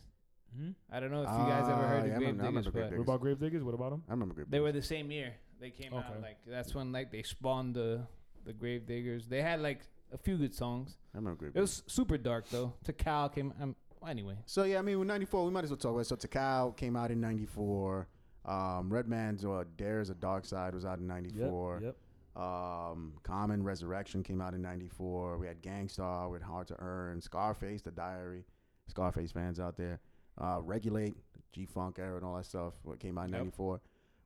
[0.56, 0.70] Hmm?
[0.90, 2.48] I don't know if you guys ever Ah, heard yeah, I of remember- I Gravediggaz,
[2.48, 2.98] remember but Gravediggaz.
[2.98, 3.62] What about Gravediggaz?
[3.62, 4.02] What about them?
[4.08, 4.84] I remember Grave they were Diggers.
[4.88, 5.34] the same year.
[5.60, 6.20] They came out Okay.
[6.22, 8.06] like that's when like they spawned the
[8.44, 9.28] the Gravediggaz.
[9.28, 9.80] They had like
[10.12, 10.96] a few good songs.
[11.14, 12.72] I remember Grave It was super dark though.
[12.84, 13.52] Tical came.
[13.60, 13.74] Um,
[14.06, 16.00] anyway, So yeah, I mean, with '94, we might as well talk about.
[16.00, 16.04] It.
[16.06, 18.06] So Tical came out in '94.
[18.44, 21.80] Um, Redman's or Dare Iz a Darkside was out in '94.
[21.82, 21.96] Yep.
[22.36, 25.38] Um, Common Resurrection came out in '94.
[25.38, 28.44] We had Gang Starr with Hard to Earn, Scarface, The Diary,
[28.88, 30.00] Scarface fans out there.
[30.38, 31.14] Uh, Regulate,
[31.52, 32.74] G Funk era, and all that stuff.
[32.82, 33.40] What came out in Yep.
[33.40, 33.80] '94.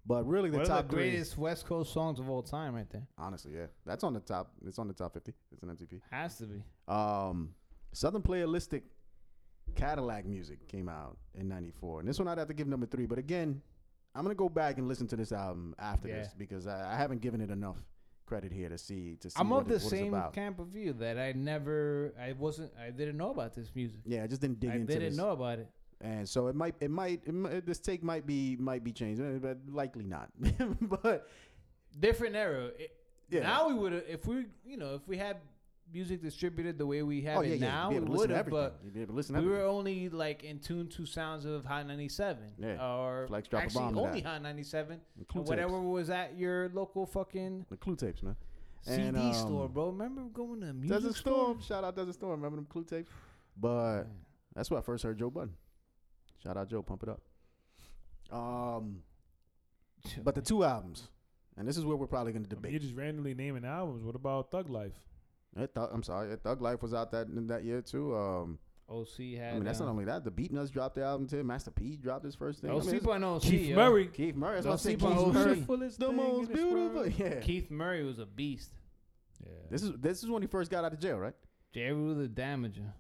[0.07, 2.75] But really, the one top of the three- greatest West Coast songs of all time,
[2.75, 3.07] right there.
[3.18, 4.53] honestly, yeah, that's on the top.
[4.64, 5.35] It's on the top 50.
[5.53, 6.01] It's an MCP.
[6.11, 6.62] Has to be.
[6.87, 7.55] Um,
[7.92, 8.83] Southern Playalistic
[9.75, 13.07] Cadillac Music came out in '94, and this one I'd have to give number three.
[13.07, 13.61] But again,
[14.14, 16.21] I'm gonna go back and listen to this album after Yeah.
[16.21, 17.77] this because I, I haven't given it enough
[18.25, 19.37] credit here to see to see.
[19.38, 22.73] I'm what of the it- what same camp of view that I never, I wasn't,
[22.79, 24.01] I didn't know about this music.
[24.07, 25.16] Yeah, I just didn't dig I into I didn't this.
[25.18, 25.68] know about it.
[26.01, 29.21] And so it might it might, it might this take might be might be changed,
[29.21, 30.29] uh, but likely not.
[31.03, 31.29] but
[31.99, 32.67] Different era.
[32.79, 32.95] It,
[33.31, 33.41] Yeah.
[33.43, 35.39] Now we would, if we, you know, if we had
[35.93, 38.21] music distributed the way we have oh yeah, it yeah, now, we able to listen
[38.29, 38.47] would have.
[38.47, 38.61] everything.
[38.61, 41.45] But You'd be able to listen to we were only like in tune to sounds
[41.45, 42.43] of Hot 97.
[42.59, 42.87] Yeah.
[42.87, 44.21] Or Flex drop a actually bomb only.
[44.21, 45.01] Hot 97.
[45.29, 45.85] Clue whatever tapes.
[45.87, 48.37] was at your local fucking The clue tapes, man.
[48.83, 49.89] CD And, um, store, bro.
[49.89, 51.35] Remember going to a music Desert store?
[51.35, 51.63] Storm.
[51.63, 52.33] Shout out Desert Storm.
[52.41, 53.11] Remember them clue tapes?
[53.61, 54.05] But
[54.55, 55.55] that's where I first heard Joe Budden.
[56.42, 56.83] Shout out Joe.
[56.83, 57.20] Pump it up.
[58.31, 59.03] Um,
[60.22, 61.09] but the two albums,
[61.57, 62.72] and this is where we're probably going to I mean, debate.
[62.72, 64.05] you're just randomly naming albums.
[64.05, 64.94] What about Thug Life?
[65.74, 68.16] Thug- I'm sorry, Thug Life was out that that year too.
[68.16, 69.51] Um, OC had.
[69.51, 70.24] I mean, that's uh, not only that.
[70.24, 71.42] The Beatnuts dropped the album too.
[71.42, 72.70] Master P dropped his first thing.
[72.70, 73.42] I mean, on OC.
[73.42, 73.77] Keith yo.
[73.77, 74.07] Murray.
[74.07, 74.61] Keith Murray.
[74.61, 74.98] That's Don't what I'm saying.
[74.98, 75.35] sleep on Keith OC.
[75.35, 77.09] Murray, the thing most beautiful.
[77.09, 77.40] Yeah.
[77.40, 78.70] Keith Murray was a beast.
[79.44, 79.53] Yeah.
[79.70, 81.35] This is this is when he first got out of jail, right?
[81.74, 82.92] Jeru the Damaja.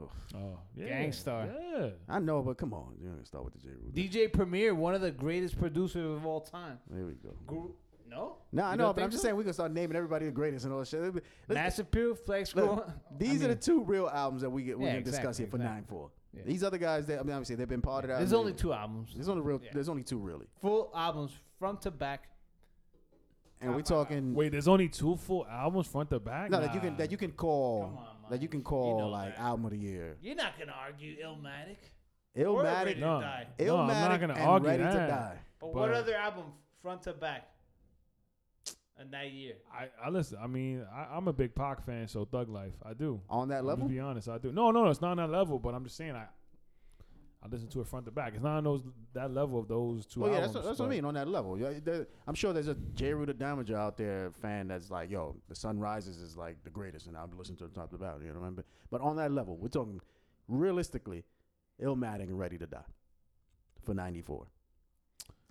[0.00, 0.88] Oh, oh, yeah.
[0.88, 1.48] Gang Starr.
[1.76, 1.88] Yeah.
[2.08, 3.76] I know, but come on, you know, start with the Jeru.
[3.92, 6.78] DJ Premier, one of the greatest producers of all time.
[6.90, 7.30] There we go.
[7.46, 7.74] Gru-
[8.08, 8.36] no?
[8.52, 10.64] No, I know, but I'm think just saying we can start naming everybody the greatest
[10.64, 11.02] and all that shit.
[11.02, 14.78] Let's- Massive Pill, Flex Look, These I are the two real albums that we get
[14.78, 15.74] we Yeah, can discuss exactly, here for exactly.
[15.76, 16.10] nine four.
[16.34, 16.42] Yeah.
[16.46, 18.18] These other guys, they, I mean, obviously they've been part of that.
[18.18, 19.12] There's only two albums.
[19.14, 19.60] There's only real.
[19.62, 19.70] Yeah.
[19.74, 22.28] There's only two really, Full albums, front to back.
[23.60, 24.34] and we're talking.
[24.34, 26.50] Wait, there's only two full albums front to back.
[26.50, 27.92] no, that you can that you can call
[28.28, 28.50] Come on, that you Mike.
[28.50, 29.40] can You call know like that.
[29.42, 30.16] album of the year.
[30.20, 31.76] You're not going to argue Illmatic.
[32.36, 33.46] Or Illmatic, Ready to No, Die.
[33.60, 35.08] no, I'm Illmatic, not gonna and argue Ready to that.
[35.08, 35.38] Die.
[35.60, 36.44] But, what But- other album,
[36.82, 37.48] front to back,
[39.00, 39.54] in that year?
[39.72, 40.38] I, I listen.
[40.42, 43.20] I mean, I, I'm a big Pac fan, so Thug Life, I do.
[43.28, 44.52] On that I'm level, Just be honest, I do.
[44.52, 45.58] No, no, no, it's not on that level.
[45.58, 46.26] But I'm just saying, I
[47.40, 48.32] I listen to it front to back.
[48.34, 50.54] It's not on those that level of those two well, yeah, albums.
[50.54, 51.04] that's, what- that's what I mean.
[51.04, 54.66] On that level, yeah, there, I'm sure there's a Jeru the Damaja out there fan
[54.68, 57.66] that's like, "Yo, The Sun Rises is like the greatest," and I'll be listening to
[57.66, 58.22] it top to bottom.
[58.22, 58.54] You know what I mean?
[58.56, 60.00] But, but on that level, we're talking
[60.48, 61.24] realistically,
[61.80, 62.78] Illmatic and Ready to Die
[63.84, 64.46] for '94.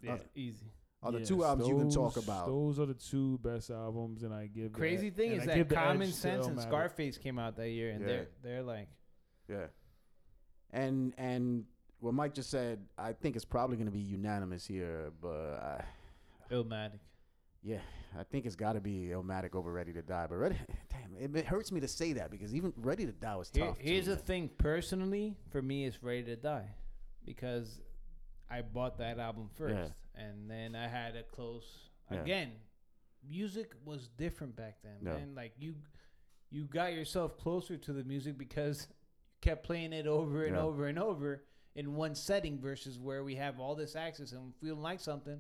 [0.02, 0.66] Yeah, Uh, easy.
[1.04, 2.48] Are the Yes, two albums you can talk about?
[2.48, 4.74] Those are the two best albums, and I give.
[4.74, 7.92] Crazy ed- thing is I that the Common Sense and Scarface came out that year,
[7.92, 8.08] and Yeah.
[8.08, 8.90] they're they're like,
[9.48, 9.68] Yeah.
[10.72, 11.66] And and
[12.00, 15.30] what Mike just said, I think it's probably going to be unanimous here, but
[15.62, 15.84] I,
[16.52, 17.00] Illmatic.
[17.64, 17.80] yeah,
[18.18, 20.26] I think it's got to be Illmatic over Ready to Die.
[20.30, 20.56] But Ready,
[20.90, 23.66] damn, it, it hurts me to say that because even Ready to Die was Here-
[23.66, 23.78] tough.
[23.80, 24.26] here's too, the man.
[24.26, 26.68] thing, personally, for me, it's Ready to Die,
[27.26, 27.80] because
[28.50, 31.66] I bought that album first, and then I had a close.
[32.12, 32.22] Yeah.
[32.22, 32.52] Again,
[33.28, 35.14] music was different back then, Yeah.
[35.18, 35.36] man.
[35.36, 35.76] Like you,
[36.50, 38.96] you got yourself closer to the music because you
[39.42, 40.62] kept playing it over and Yeah.
[40.62, 41.44] over and over
[41.78, 45.00] in one setting versus where we have all this access and if we don't like
[45.00, 45.40] something,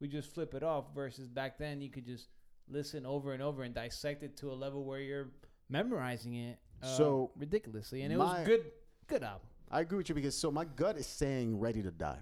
[0.00, 0.86] we just flip it off.
[0.94, 2.28] Versus back then, you could just
[2.68, 5.28] listen over and over and dissect it to a level where you're
[5.68, 6.58] memorizing it.
[6.82, 8.64] uh, So, ridiculously, and it my- was good,
[9.06, 9.46] good album.
[9.70, 12.18] I agree with you because so my gut is saying Ready to Die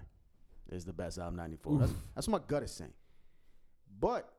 [0.71, 1.77] is the best album 94.
[1.79, 2.93] That's, that's what my gut is saying.
[3.99, 4.31] But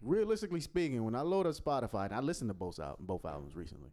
[0.00, 3.54] realistically speaking, when I load up Spotify and I listen to both, al- both albums
[3.54, 3.90] recently,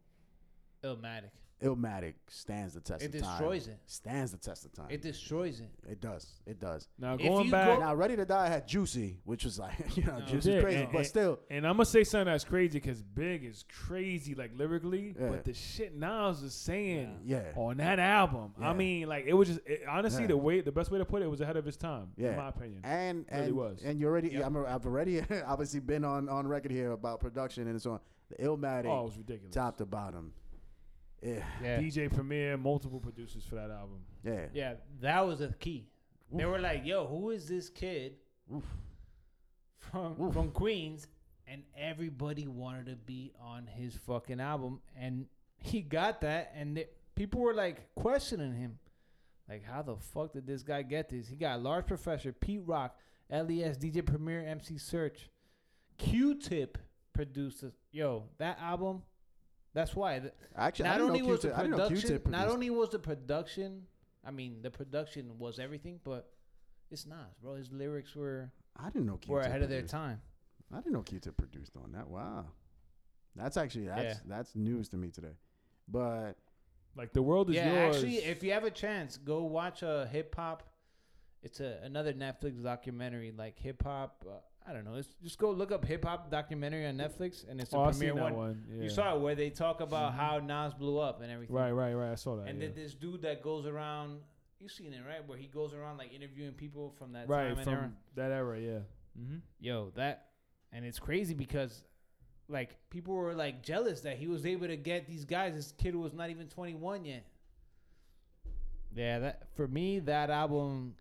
[0.83, 1.29] Illmatic.
[1.63, 3.29] Illmatic stands the test It of time.
[3.31, 3.77] It destroys it.
[3.85, 4.87] Stands the test of time.
[4.89, 5.69] It destroys it.
[5.89, 6.27] It does.
[6.45, 6.87] It does.
[6.99, 9.73] Now If going you back, go- Now, Ready to Die had Juicy, which was like,
[9.97, 10.25] you know, No.
[10.25, 13.01] Juicy's Yeah, crazy, and- but and- still, and I'm gonna say something that's crazy because
[13.01, 15.29] Big is crazy, like lyrically, Yeah.
[15.29, 18.69] but the shit Nas is saying yeah, on that album, Yeah.
[18.69, 20.27] I mean, like it was just it, honestly Yeah.
[20.27, 22.31] the way, the best way to put it, it was ahead of his time, Yeah.
[22.31, 22.81] in my opinion.
[22.83, 23.81] and really and was.
[23.83, 24.45] and you already, Yep.
[24.45, 27.99] I'm, I've already obviously been on on record here about production and so on.
[28.29, 29.53] The Illmatic, oh, it was ridiculous.
[29.53, 30.33] top to bottom,
[31.23, 31.79] yeah, Yeah.
[31.79, 33.99] DJ Premier, multiple producers for that album.
[34.23, 35.87] yeah, Yeah, that was the key.
[36.31, 38.15] They were like, "Yo, who is this kid
[38.53, 38.65] Oof.
[39.77, 40.33] from Oof.
[40.33, 41.07] from Queens?"
[41.47, 46.51] And everybody wanted to be on his fucking album, and he got that.
[46.55, 48.79] And they, people were like questioning him,
[49.47, 52.97] like, "How the fuck did this guy get this?" He got Large Professor, Pete Rock,
[53.29, 55.27] LES, DJ Premier, MC Serch,
[55.97, 56.77] Q-Tip
[57.13, 57.61] produced.
[57.61, 57.73] This.
[57.91, 59.03] Yo, that album.
[59.73, 60.19] That's why.
[60.19, 62.27] th- Actually, I not didn't only know was the Q-Tip, I didn't know production, Q-Tip
[62.27, 63.83] not only was the production,
[64.25, 66.29] I mean, the production was everything, but
[66.91, 67.55] it's Nas, bro.
[67.55, 69.91] His lyrics were I didn't know Q-Tip were ahead of their produced.
[69.91, 70.21] time.
[70.71, 72.07] I didn't know Q-Tip produced on that.
[72.07, 72.45] Wow,
[73.35, 74.19] that's actually that's Yeah.
[74.27, 75.35] that's news to me today.
[75.87, 76.33] But
[76.95, 77.95] Like the world is yeah, yours.
[77.95, 80.63] actually, if you have a chance, go watch a hip hop.
[81.41, 84.23] It's a another Netflix documentary, like hip hop.
[84.27, 84.33] Uh,
[84.67, 84.95] I don't know.
[84.95, 88.15] It's, just go look up hip hop documentary on Netflix, and it's oh, I premiere
[88.15, 88.35] one.
[88.35, 88.63] one.
[88.73, 88.83] Yeah.
[88.83, 91.55] You saw it where they talk about how Nas blew up and everything.
[91.55, 92.11] right, right, right.
[92.11, 92.47] I saw that.
[92.47, 92.67] And yeah.
[92.67, 94.19] then this dude that goes around,
[94.59, 97.57] you seen it right, where he goes around like interviewing people from that right time
[97.59, 97.81] and era.
[97.81, 98.79] from that era, yeah.
[99.19, 99.37] Mm-hmm.
[99.59, 100.27] Yo, that
[100.71, 101.83] and it's crazy because
[102.47, 105.53] like people were like jealous that he was able to get these guys.
[105.53, 107.25] This kid was not even 21 yet.
[108.95, 110.95] Yeah, that for me that album,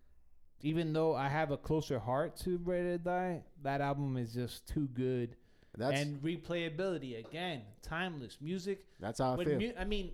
[0.63, 4.67] even though I have a closer heart to Ready to Die, that album is just
[4.67, 5.35] too good.
[5.77, 8.85] That's and replayability again, timeless music.
[8.99, 9.59] that's how I feel.
[9.59, 10.11] mu- I mean,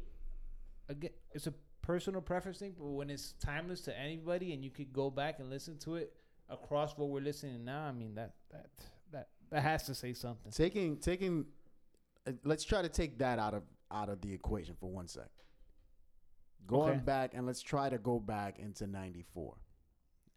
[0.89, 4.91] again, it's a personal preference thing, but when it's timeless to anybody and you could
[4.93, 6.13] go back and listen to it
[6.49, 8.69] across what we're listening now, I mean that that
[9.11, 10.51] that that has to say something.
[10.51, 11.45] taking taking
[12.25, 15.27] uh, let's try to take that out of out of the equation for one sec
[16.67, 16.99] going Okay.
[16.99, 19.55] back and let's try to go back into 94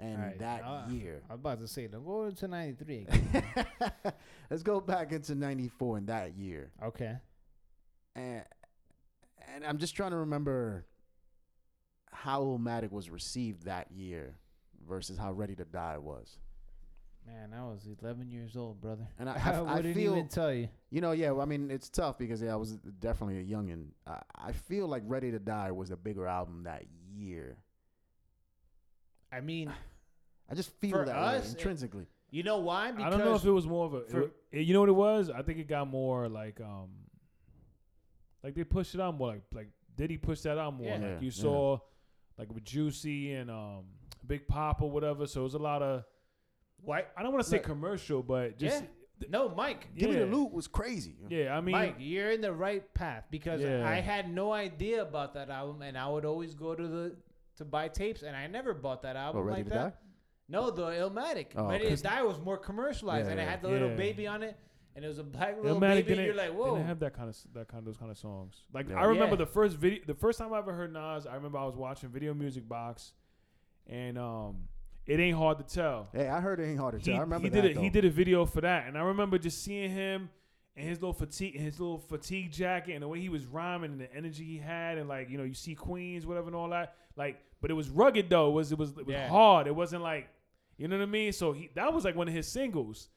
[0.03, 3.45] and Alright, that year I was about to say, don't go into '93 again.
[4.51, 7.17] let's go back into 94 in that year okay.
[8.17, 8.43] and
[9.55, 10.85] and i'm just trying to remember
[12.11, 14.35] how Illmatic was received that year
[14.87, 16.39] versus how ready to die was
[17.25, 19.07] Man, I was 11 years old, brother.
[19.17, 20.69] And I- I- I wouldn't feel- even tell you.
[20.91, 21.33] You know, yeah.
[21.33, 23.91] I mean, it's tough because yeah, I was definitely a youngin.
[24.05, 26.83] I, I feel like Ready to Die was a bigger album that
[27.15, 27.59] year.
[29.31, 29.73] I mean,
[30.51, 32.07] I just feel For that us, way it- intrinsically.
[32.31, 32.91] you know why?
[32.93, 34.01] Because I don't know if it was more of a.
[34.07, 35.31] for- wa- it- you know what it was?
[35.31, 36.89] I think it got more like um,
[38.43, 39.29] like they pushed it out more.
[39.29, 40.87] Like like did he push that out more?
[40.89, 40.95] Yeah.
[40.97, 41.43] Like you yeah.
[41.43, 41.79] saw,
[42.39, 43.85] like with Juicy and um,
[44.27, 45.27] Big Pop or whatever.
[45.27, 46.05] So it was a lot of.
[46.83, 47.05] why?
[47.17, 47.65] I don't want to say Look.
[47.67, 48.85] commercial, but just
[49.29, 49.95] No, Mike.
[49.95, 50.33] Give me the Yeah.
[50.35, 51.15] loot was crazy.
[51.29, 51.57] yeah.
[51.57, 53.89] I mean, Mike, you're in the right path because Yeah.
[53.89, 57.17] I had no idea about that album, and I would always go to the
[57.57, 59.91] to buy tapes, and I never bought that Oh, album Ready like to that.
[59.91, 59.97] Die?
[60.53, 61.47] No, the Illmatic.
[61.57, 61.97] Oh, Ready okay.
[61.97, 64.57] to Die was more commercialized, and it had the little baby on it,
[64.95, 65.99] and it was a black little Illmatic baby.
[65.99, 66.75] And didn't, you're like, whoa.
[66.77, 68.55] didn't have that kind of that kind of those kind of songs.
[68.73, 69.01] Like Yeah.
[69.01, 69.47] I remember Yeah.
[69.47, 71.27] the first video, the first time I ever heard Nas.
[71.27, 73.13] I remember I was watching Video Music Box,
[73.87, 74.69] and um,
[75.07, 76.09] it ain't hard to tell.
[76.13, 77.17] Hey, I heard it ain't hard to he, tell.
[77.17, 77.63] I remember he that.
[77.63, 80.29] did a, he did a video for that, and I remember just seeing him
[80.77, 84.01] and his little fatigue, his little fatigue jacket, and the way he was rhyming and
[84.01, 86.95] the energy he had, and like you know you see Queens, whatever, and all that.
[87.17, 88.49] Like, but it was rugged though.
[88.49, 89.29] It was it was it was Yeah.
[89.29, 89.67] hard.
[89.67, 90.29] It wasn't like
[90.79, 91.33] you know what I mean.
[91.33, 93.09] So he that was like one of his singles,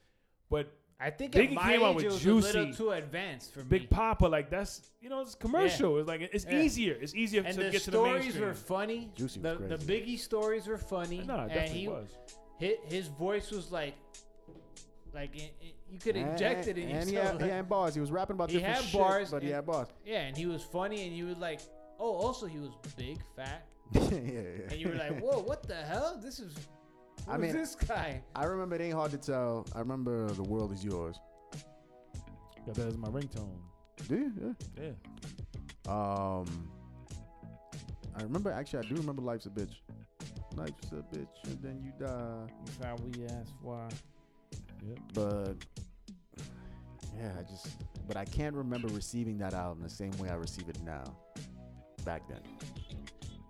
[0.50, 2.90] but I think Biggie at my came out with it was a Juicy, little too
[2.92, 3.86] advanced for Big me.
[3.88, 5.98] Papa, like that's you know it's commercial.
[5.98, 6.60] It's like it's Yeah.
[6.62, 6.96] easier.
[7.00, 8.24] It's easier and to get to the mainstream.
[8.26, 9.10] The stories were funny.
[9.14, 9.92] Juicy was the, the.
[9.92, 11.22] Biggie stories were funny.
[11.26, 12.08] no, it and definitely he, was.
[12.58, 13.94] His, his voice was like,
[15.14, 17.40] like it, it- you could And- inject it in and he yourself.
[17.40, 17.94] had, he had bars.
[17.94, 19.86] He was rapping about He different had shit, bars but he had bars.
[20.04, 21.60] yeah, and he was funny, and you was like,
[22.00, 24.40] oh, also he was big, fat, yeah, yeah.
[24.70, 26.18] and you were like, whoa, what the hell?
[26.20, 26.54] This is.
[27.26, 28.22] Who's I mean- this guy?
[28.34, 29.66] I remember it ain't hard to tell.
[29.74, 31.18] I remember the world is yours.
[32.64, 33.58] Got that as my ringtone.
[34.08, 34.56] Do you?
[34.76, 34.82] Yeah.
[34.84, 35.92] Yeah.
[35.92, 36.68] Um,
[38.16, 38.50] I remember.
[38.50, 39.76] Actually, I do remember "Life's a Bitch."
[40.56, 42.46] Life's a bitch, and then you die.
[42.64, 43.88] That's how we ask why.
[44.86, 44.98] Yep.
[45.12, 45.54] But
[47.16, 47.68] yeah, I just.
[48.08, 51.04] But I can't remember receiving that album the same way I receive it now.
[52.04, 52.40] Back then.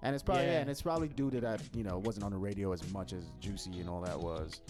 [0.03, 0.53] And it's probably yeah.
[0.53, 0.61] Yeah.
[0.61, 3.25] and it's probably due to that you know wasn't on the radio as much as
[3.41, 4.61] Juicy and all that was.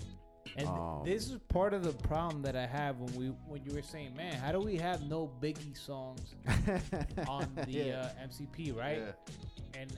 [0.57, 3.75] And Um, this is part of the problem that I have when we when you
[3.75, 6.35] were saying, man, how do we have no Biggie songs
[7.29, 8.11] on the Yeah.
[8.23, 8.99] uh, MCP, right?
[8.99, 9.81] Yeah.
[9.81, 9.93] And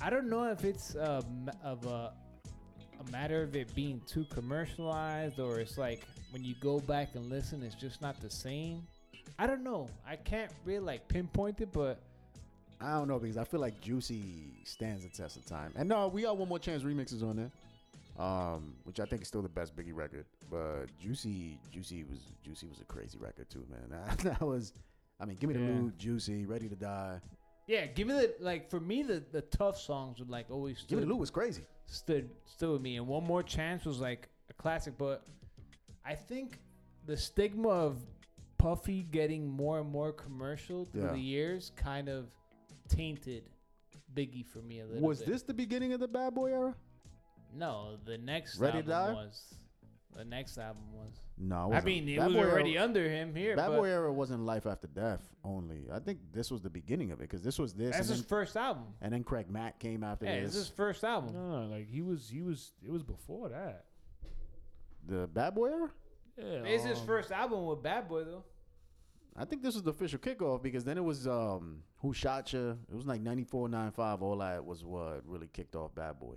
[0.00, 1.22] I don't know if it's uh,
[1.62, 2.12] of a
[3.06, 7.30] a matter of it being too commercialized or it's like when you go back and
[7.30, 8.82] listen, it's just not the same.
[9.38, 9.88] I don't know.
[10.06, 12.02] I can't really like pinpoint it, but
[12.80, 15.72] I don't know because I feel like Juicy stands the test of time.
[15.76, 19.28] And no, we got one more chance remixes on there, um, which I think is
[19.28, 20.24] still the best Biggie record.
[20.50, 23.98] But Juicy, Juicy was Juicy was a crazy record too, man.
[24.22, 24.72] That, was,
[25.20, 25.80] I mean, give me the Yeah.
[25.80, 27.20] loot, Juicy, Ready to Die.
[27.66, 30.98] yeah, give me the like for me the the tough songs would like always Give
[30.98, 31.64] me the loot was crazy.
[31.86, 32.96] stood stood with me.
[32.96, 35.24] And one more chance was like a classic, but
[36.04, 36.58] I think
[37.06, 37.98] the stigma of
[38.58, 41.12] Puffy getting more and more commercial through Yeah.
[41.12, 42.26] the years kind of
[42.90, 43.44] tainted
[44.14, 45.28] Biggie for me a little Was bit.
[45.28, 46.74] this the beginning of the Bad Boy era?
[47.56, 49.24] No, the next Ready to album Die?
[49.24, 49.54] was.
[50.16, 51.10] The next album was.
[51.38, 51.84] No, it I wasn't.
[51.86, 54.44] mean, it Bad was Boy already Era, under him here, Bad but Boy era wasn't
[54.44, 55.86] Life After Death only.
[55.92, 58.20] I think this was the beginning of it because this was this, that's and his
[58.22, 58.84] then, first album.
[59.00, 60.48] and then Craig Mack came after Yeah, this.
[60.48, 61.32] it's his first album.
[61.32, 63.84] No, like he was, he was, it was before that.
[65.06, 65.90] the Bad Boy era.
[66.36, 68.44] Yeah, It's his um, first album with Bad Boy though.
[69.36, 72.70] I think this was the official kickoff because then it was um Who Shot Ya?
[72.90, 74.22] It was like 94, 95.
[74.22, 76.36] All that was what really kicked off Bad Boy.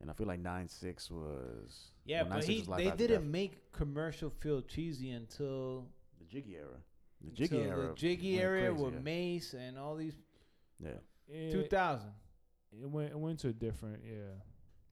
[0.00, 3.30] And I feel like 96 was Yeah, well, but he was Life they didn't Death.
[3.32, 5.86] make commercial feel cheesy until
[6.18, 6.78] the Jiggy era.
[7.22, 7.88] The Jiggy until era.
[7.88, 9.00] the Jiggy era crazy, with yeah.
[9.00, 10.14] Mase and all these
[10.82, 10.90] Yeah.
[11.28, 12.08] it, 2000.
[12.82, 14.40] it went, it went to a different, yeah.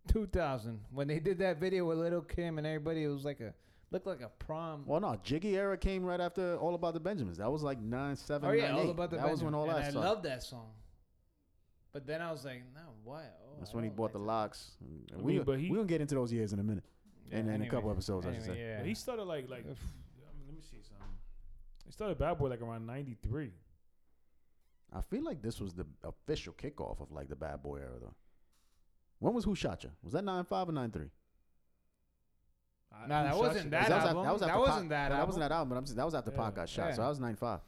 [0.08, 3.02] 2000 when they did that video with Little Kim and everybody.
[3.04, 3.54] It was like a
[3.90, 4.84] looked like a prom.
[4.86, 7.38] Well, no, Jiggy era came right after All About the Benjamins.
[7.38, 8.48] That was like nine seven.
[8.48, 8.90] oh yeah, nine, all eight.
[8.90, 9.16] about the.
[9.16, 9.80] That was when all Benjamin.
[9.82, 10.08] that and started.
[10.08, 10.70] I love that song.
[11.92, 13.22] But then I was like, no, why?
[13.46, 14.24] Oh, That's I when he bought like the that.
[14.24, 14.70] locks.
[14.80, 16.84] And I we mean, but he- we gonna get into those years in a minute.
[17.30, 18.58] Yeah, in- in a couple episodes, I should say.
[18.58, 18.76] Yeah.
[18.78, 19.60] But he started like like.
[19.64, 21.06] I mean, um, let me see something.
[21.86, 23.52] He started Bad Boy like around '93.
[24.92, 28.14] I feel like this was the official kickoff of like the Bad Boy era though.
[29.18, 29.90] When was Who Shot Ya?
[30.02, 31.10] Was that nine five or nine three?
[33.06, 34.24] Nah, that wasn't that that was, album.
[34.24, 35.26] that, was That after wasn't Pac- that That album.
[35.28, 36.88] wasn't that album, but I'm saying that was after Pac got shot.
[36.88, 36.94] Yeah.
[36.94, 37.60] So that was nine five.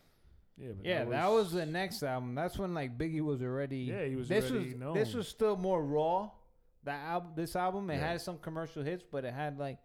[0.57, 2.35] Yeah, but Yeah, that was the next album.
[2.35, 3.79] That's when like Biggie was already.
[3.79, 4.95] Yeah, he was This already was known.
[4.95, 6.31] this was still more raw.
[6.85, 8.09] That album, this album, it Yeah.
[8.13, 9.79] had some commercial hits, but it had like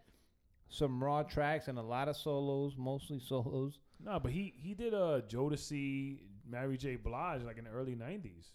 [0.68, 3.78] some raw tracks and a lot of solos, mostly solos.
[4.00, 6.18] No, but he he did uh Jodeci,
[6.48, 6.96] Mary J.
[6.96, 8.48] Blige like in the early '90s.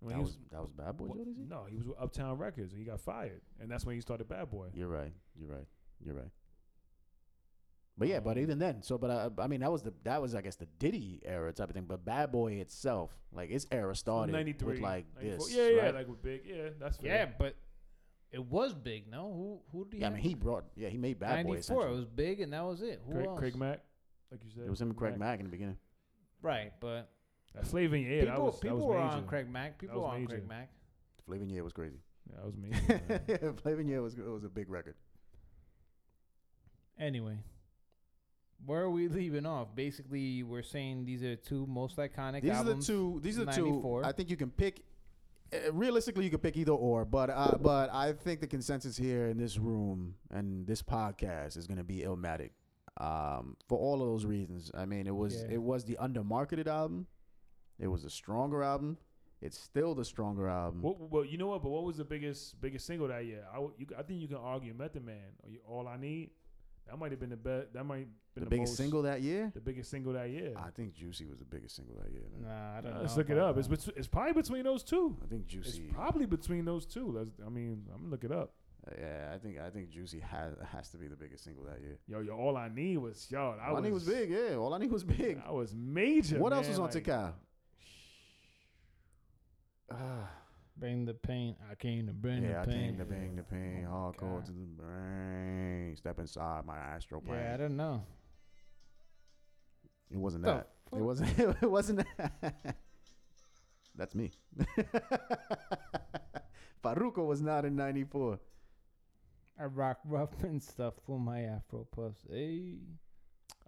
[0.00, 1.06] When That he was that was Bad Boy.
[1.06, 1.46] wa- Jodeci?
[1.48, 4.28] no, he was with Uptown Records and he got fired, and that's when he started
[4.28, 4.68] Bad Boy.
[4.72, 5.12] You're right.
[5.38, 5.66] You're right.
[6.04, 6.30] You're right.
[7.98, 10.22] But yeah, but Um, even then, so but uh, I mean that was the that
[10.22, 11.84] was I guess the Diddy era type of thing.
[11.86, 15.54] But Bad Boy itself, like its era started '93, with like this.
[15.54, 15.94] Yeah, yeah, right?
[15.94, 16.42] like with Big.
[16.46, 17.56] Yeah, that's Yeah, but
[18.30, 19.10] it was big.
[19.10, 20.00] No, who who did he?
[20.00, 20.06] yeah.
[20.06, 20.14] I have?
[20.14, 21.52] mean he brought yeah he made Bad Boy.
[21.52, 21.82] Ninety four.
[21.82, 21.96] It essentially.
[21.96, 23.02] was big, and that was it.
[23.06, 23.38] Who Craig, else?
[23.38, 23.80] Craig Mack,
[24.30, 24.64] like you said.
[24.64, 25.76] It was him and Craig Mack in the beginning.
[26.42, 27.10] Right, but
[27.54, 29.16] That Flavor in Your Ear, people that was, that people was were major.
[29.16, 29.78] on Craig Mack.
[29.78, 30.28] People was were on major.
[30.36, 30.70] Craig Mack.
[31.26, 31.98] Flava in Ya Ear was crazy.
[32.30, 32.70] Yeah, that was me.
[33.62, 34.94] Flava in Ya Ear was it was a big record.
[36.98, 37.38] Anyway,
[38.66, 39.68] where are we leaving off?
[39.74, 42.88] Basically, we're saying these are two most iconic These albums.
[42.90, 43.20] are the two.
[43.22, 44.02] These are the two.
[44.04, 44.82] I think you can pick.
[45.52, 49.26] Uh, realistically, you can pick either or, but uh, but I think the consensus here
[49.28, 52.50] in this room and this podcast is going to be Illmatic.
[53.00, 54.70] Um, for all of those reasons.
[54.74, 55.54] I mean, it was Yeah.
[55.54, 57.06] it was the undermarketed album.
[57.78, 58.98] It was a stronger album.
[59.40, 60.82] It's still the stronger album.
[60.82, 61.62] What, well, you know what?
[61.62, 63.44] But what was the biggest biggest single that year?
[63.50, 65.32] I, w- you, I think you can argue Method Man.
[65.42, 66.30] Or you, All I Need.
[66.90, 67.72] That might have been the best.
[67.72, 69.52] That might have been the the, biggest most- single that year.
[69.54, 70.52] The biggest single that year.
[70.56, 72.22] I think Juicy was the biggest single that year.
[72.32, 72.48] man.
[72.50, 73.00] Nah, I don't know.
[73.02, 73.56] Let's look it up.
[73.58, 73.78] It's that.
[73.78, 75.16] betw- it's probably between those two.
[75.22, 75.68] I think Juicy.
[75.84, 77.12] It's probably between those two.
[77.16, 77.30] Let's.
[77.46, 78.54] I mean, I'm gonna look it up.
[78.98, 81.98] yeah, I think I think Juicy has has to be the biggest single that year.
[82.08, 83.54] Yo, yo, all I need was yo.
[83.56, 84.30] That All I was, need was big.
[84.30, 85.40] Yeah, all I need was big.
[85.46, 86.38] I was major.
[86.40, 87.32] What else was on like, Tical?
[89.92, 90.28] Ah.
[90.80, 91.54] Bring the pain.
[91.70, 92.52] I came to bring the paint.
[92.54, 92.80] yeah, I the pain.
[92.88, 94.46] came to bang the pain, Oh, hardcore God.
[94.46, 95.94] to the brain.
[95.96, 97.38] Step inside my astro plane.
[97.38, 98.02] Yeah, I don't know.
[100.10, 100.68] it wasn't The that.
[100.96, 101.38] It wasn't.
[101.62, 102.06] It wasn't.
[102.18, 102.76] That.
[103.94, 104.32] That's me.
[106.82, 108.38] Faruko was not in '94.
[109.60, 112.24] I rock rough and stuff for my Afro puffs.
[112.30, 112.78] Hey,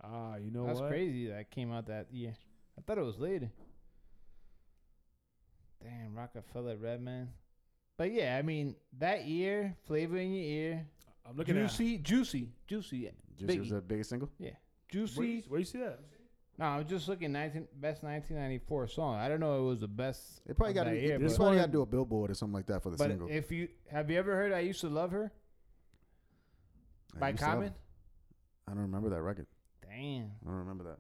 [0.03, 0.89] Ah, you know that's what?
[0.89, 1.27] crazy.
[1.29, 2.35] That came out that year.
[2.79, 3.51] I thought it was later.
[5.83, 7.29] Damn, Rockafella Redman.
[7.97, 10.87] But yeah, I mean that year, flavor in your ear,
[11.29, 13.71] I'm looking juicy, juicy, juicy, Juicy was Biggie.
[13.71, 14.29] the biggest single.
[14.39, 14.51] Yeah,
[14.89, 15.19] juicy.
[15.19, 15.99] Where you, where you see that?
[16.59, 19.15] No, I'm just looking 19 best 1994 song.
[19.17, 20.43] I don't know if it was the best.
[20.47, 21.01] It probably got that to.
[21.01, 22.91] year, This but, probably one- got to do a billboard or something like that for
[22.91, 23.29] the but single.
[23.31, 25.33] if you have you ever heard "I Used to Love Her"
[27.17, 27.75] I by used have- Common?
[28.69, 29.47] I don't remember that record.
[29.83, 30.31] Damn.
[30.43, 30.99] I don't remember that.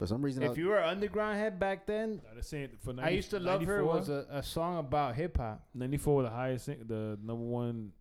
[0.00, 2.40] For some reason, If I, you were an underground head back then, Nah,
[2.82, 5.68] for 90, I used to love her 94, was a, a song about hip hop.
[5.74, 7.92] 94 the highest, the number one,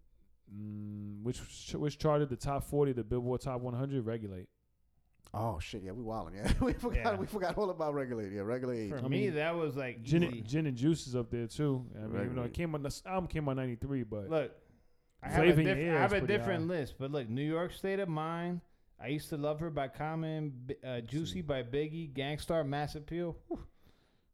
[0.50, 1.42] mm, which
[1.74, 4.06] which charted the top 40, the Billboard Top 100.
[4.06, 4.48] Regulate.
[5.34, 6.36] oh shit, yeah, we wilding.
[6.36, 6.95] Yeah, we forgot.
[7.04, 7.16] Yeah.
[7.18, 8.32] We forgot all about regulate.
[8.32, 8.91] Yeah, regulate.
[8.91, 11.47] For I me, mean, that was like Gin and, Gin and Juice is up there
[11.47, 11.86] too.
[11.95, 12.45] I mean, even though Regulate.
[12.45, 14.52] it came on the album came on 93, but Look,
[15.22, 16.78] I have a, Flavor diff- I have a different high.
[16.80, 18.62] list, but look, New York State of Mind.
[19.02, 23.38] I used to love her by Common, uh, Juicy by Biggie, Gang Starr, Mass Appeal.
[23.47, 23.60] Whew.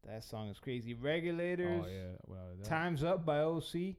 [0.06, 0.94] That song is crazy.
[0.94, 2.68] Regulators, oh yeah, without a.
[2.68, 3.94] Times Up by OC,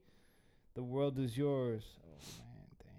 [0.75, 1.83] The World Is Yours.
[2.01, 2.07] Oh
[2.39, 2.91] man, damn.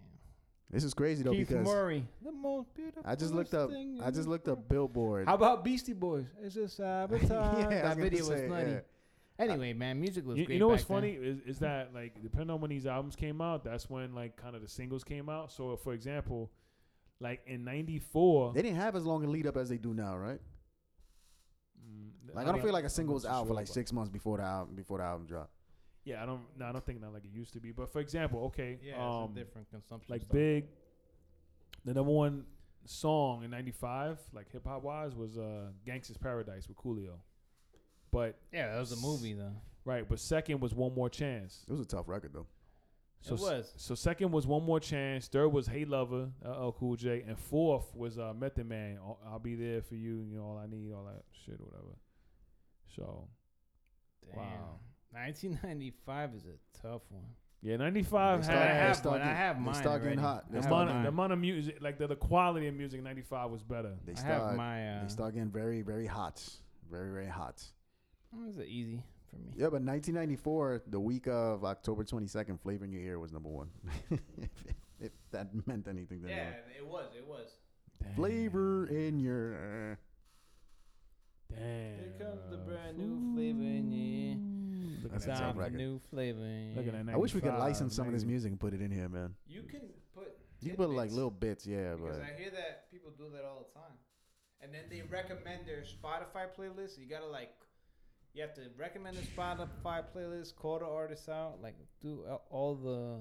[0.70, 3.02] This is crazy though Keith because Murray, the most beautiful.
[3.06, 3.70] I just looked up.
[3.70, 4.58] thing I just looked world.
[4.60, 5.26] up Billboard.
[5.26, 6.26] How about Beastie Boys?
[6.42, 7.30] It's a sabotage.
[7.30, 8.70] Yeah, I was that gonna video was say, nutty.
[8.72, 8.80] yeah.
[9.38, 10.54] Anyway, man, music was You, great.
[10.54, 13.40] you know what's back funny is, is that like depending on when these albums came
[13.40, 15.50] out, that's when like kind of the singles came out.
[15.52, 16.50] So for example,
[17.20, 20.16] like in '94, They didn't have as long a lead up as they do now,
[20.16, 20.40] right?
[21.80, 23.92] mm, Like I don't feel like a I'm single was too out for like six
[23.92, 25.52] months before the album before the album dropped.
[26.04, 26.42] Yeah, I don't.
[26.56, 27.72] No, I don't think that like it used to be.
[27.72, 30.10] But for example, okay, Yeah, um, it's a different consumption.
[30.12, 30.32] like stuff.
[30.32, 30.64] Big,
[31.84, 32.44] the number one
[32.86, 37.14] song in '95, like hip hop wise, was uh, "Gangsta's Paradise" with Coolio.
[38.10, 39.52] But Yeah, that was a movie though.
[39.84, 42.46] right, but second was "One More Chance." It was a tough record though.
[43.20, 43.72] So it was.
[43.76, 45.28] So second was One More Chance.
[45.28, 48.98] Third was Hey Lover, LL Cool J, and fourth was uh, Method Man.
[49.02, 50.24] I'll, I'll be there for you.
[50.30, 51.96] You know all I need, all that shit, or whatever.
[52.94, 53.28] So
[54.30, 54.38] Damn.
[54.38, 54.78] wow,
[55.12, 57.24] 1995 is a tough one.
[57.60, 58.62] Yeah, 95 They had.
[58.62, 59.20] I have start one.
[59.20, 60.34] I getting- have they mine start getting already.
[60.36, 60.52] hot.
[60.52, 61.02] They the amount, mine.
[61.02, 63.94] the amount of music, like the, the quality of music, in 95 was better.
[64.06, 64.42] They I start.
[64.42, 64.88] have my.
[64.98, 66.40] Uh, they start getting very, very hot.
[66.90, 67.62] Very, very hot.
[68.32, 69.52] It was easy for me.
[69.56, 73.68] Yeah, but 1994, the week of October 22nd, "Flavor in Your Ear" was number one.
[74.10, 74.20] if,
[75.00, 76.54] if that meant anything to anyone.
[76.76, 77.06] it was.
[77.16, 77.48] It was.
[78.16, 79.52] Flavor in your.
[79.52, 79.98] ear.
[81.50, 81.58] Damn.
[81.60, 85.02] Here comes the brand new flavor in your.
[85.02, 85.26] Look at that.
[85.28, 85.76] tough Time for record.
[85.76, 86.44] new flavor.
[86.44, 87.14] in Look at that.
[87.14, 89.08] I wish we could 95, license some of this music and put it in here,
[89.08, 89.34] man.
[89.46, 89.80] You can
[90.14, 90.36] put.
[90.60, 93.44] You can put like little bits, yeah, Because but I hear that people do that
[93.44, 93.96] all the time,
[94.60, 96.98] and then they recommend their Spotify playlist.
[96.98, 97.54] You gotta like,
[98.34, 103.20] you have to recommend the Spotify playlist, call the artist out, like do all the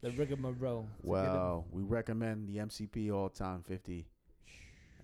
[0.00, 0.88] the rigmarole.
[1.02, 4.06] well, we recommend the MCP All Time 50.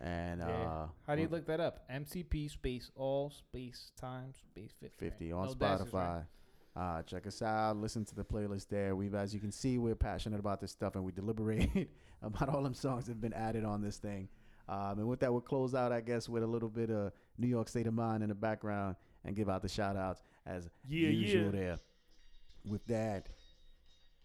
[0.01, 0.47] And Yeah.
[0.47, 1.89] uh, How do you look that up?
[1.91, 4.97] MCP space all space time space 50.
[4.99, 5.39] 50 right?
[5.39, 5.93] on No Spotify.
[5.93, 6.25] right?
[6.77, 7.77] Uh, check us out.
[7.77, 8.95] Listen to the playlist there.
[8.95, 11.91] We've, as you can see, we're passionate about this stuff and we deliberate
[12.23, 14.29] about all them songs that have been added on this thing.
[14.69, 17.49] Um, and with that, we'll close out, I guess, with a little bit of New
[17.49, 18.95] York State of Mind in the background
[19.29, 21.51] and give out the shout outs as Yeah, usual yeah.
[21.51, 21.79] there.
[22.69, 23.27] With that,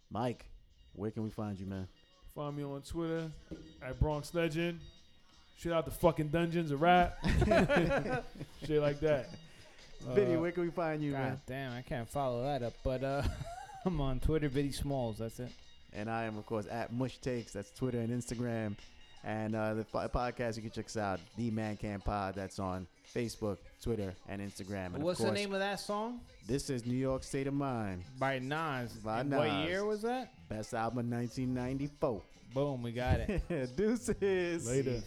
[0.10, 0.46] Mike,
[0.94, 1.88] where can we find you, man?
[2.36, 3.32] Find me on Twitter
[3.86, 4.80] at Bronx Legend.
[5.58, 7.18] Shit out the fucking dungeons, a rap.
[8.66, 9.30] Shit like that.
[10.14, 11.42] Vinny, Uh, where can we find you, God man?
[11.48, 12.74] damn, I can't follow that up.
[12.84, 13.24] But uh,
[13.86, 15.20] I'm on Twitter, Viddy Smalls.
[15.20, 15.52] That's it.
[15.94, 17.54] And I am, of course, at Mush Takes.
[17.54, 18.76] That's Twitter and Instagram.
[19.24, 22.36] And uh, the podcast, you can check us out, The ManCamp Pod.
[22.36, 24.88] That's on Facebook, Twitter, and Instagram.
[24.88, 26.20] And of What's the name of that song?
[26.46, 28.04] This is New York State of Mind.
[28.20, 28.92] By Nas.
[28.94, 30.34] By And What year was that?
[30.50, 32.22] Best album of 1994.
[32.54, 33.76] Boom, we got it.
[33.78, 34.68] Deuces.
[34.68, 35.02] Later.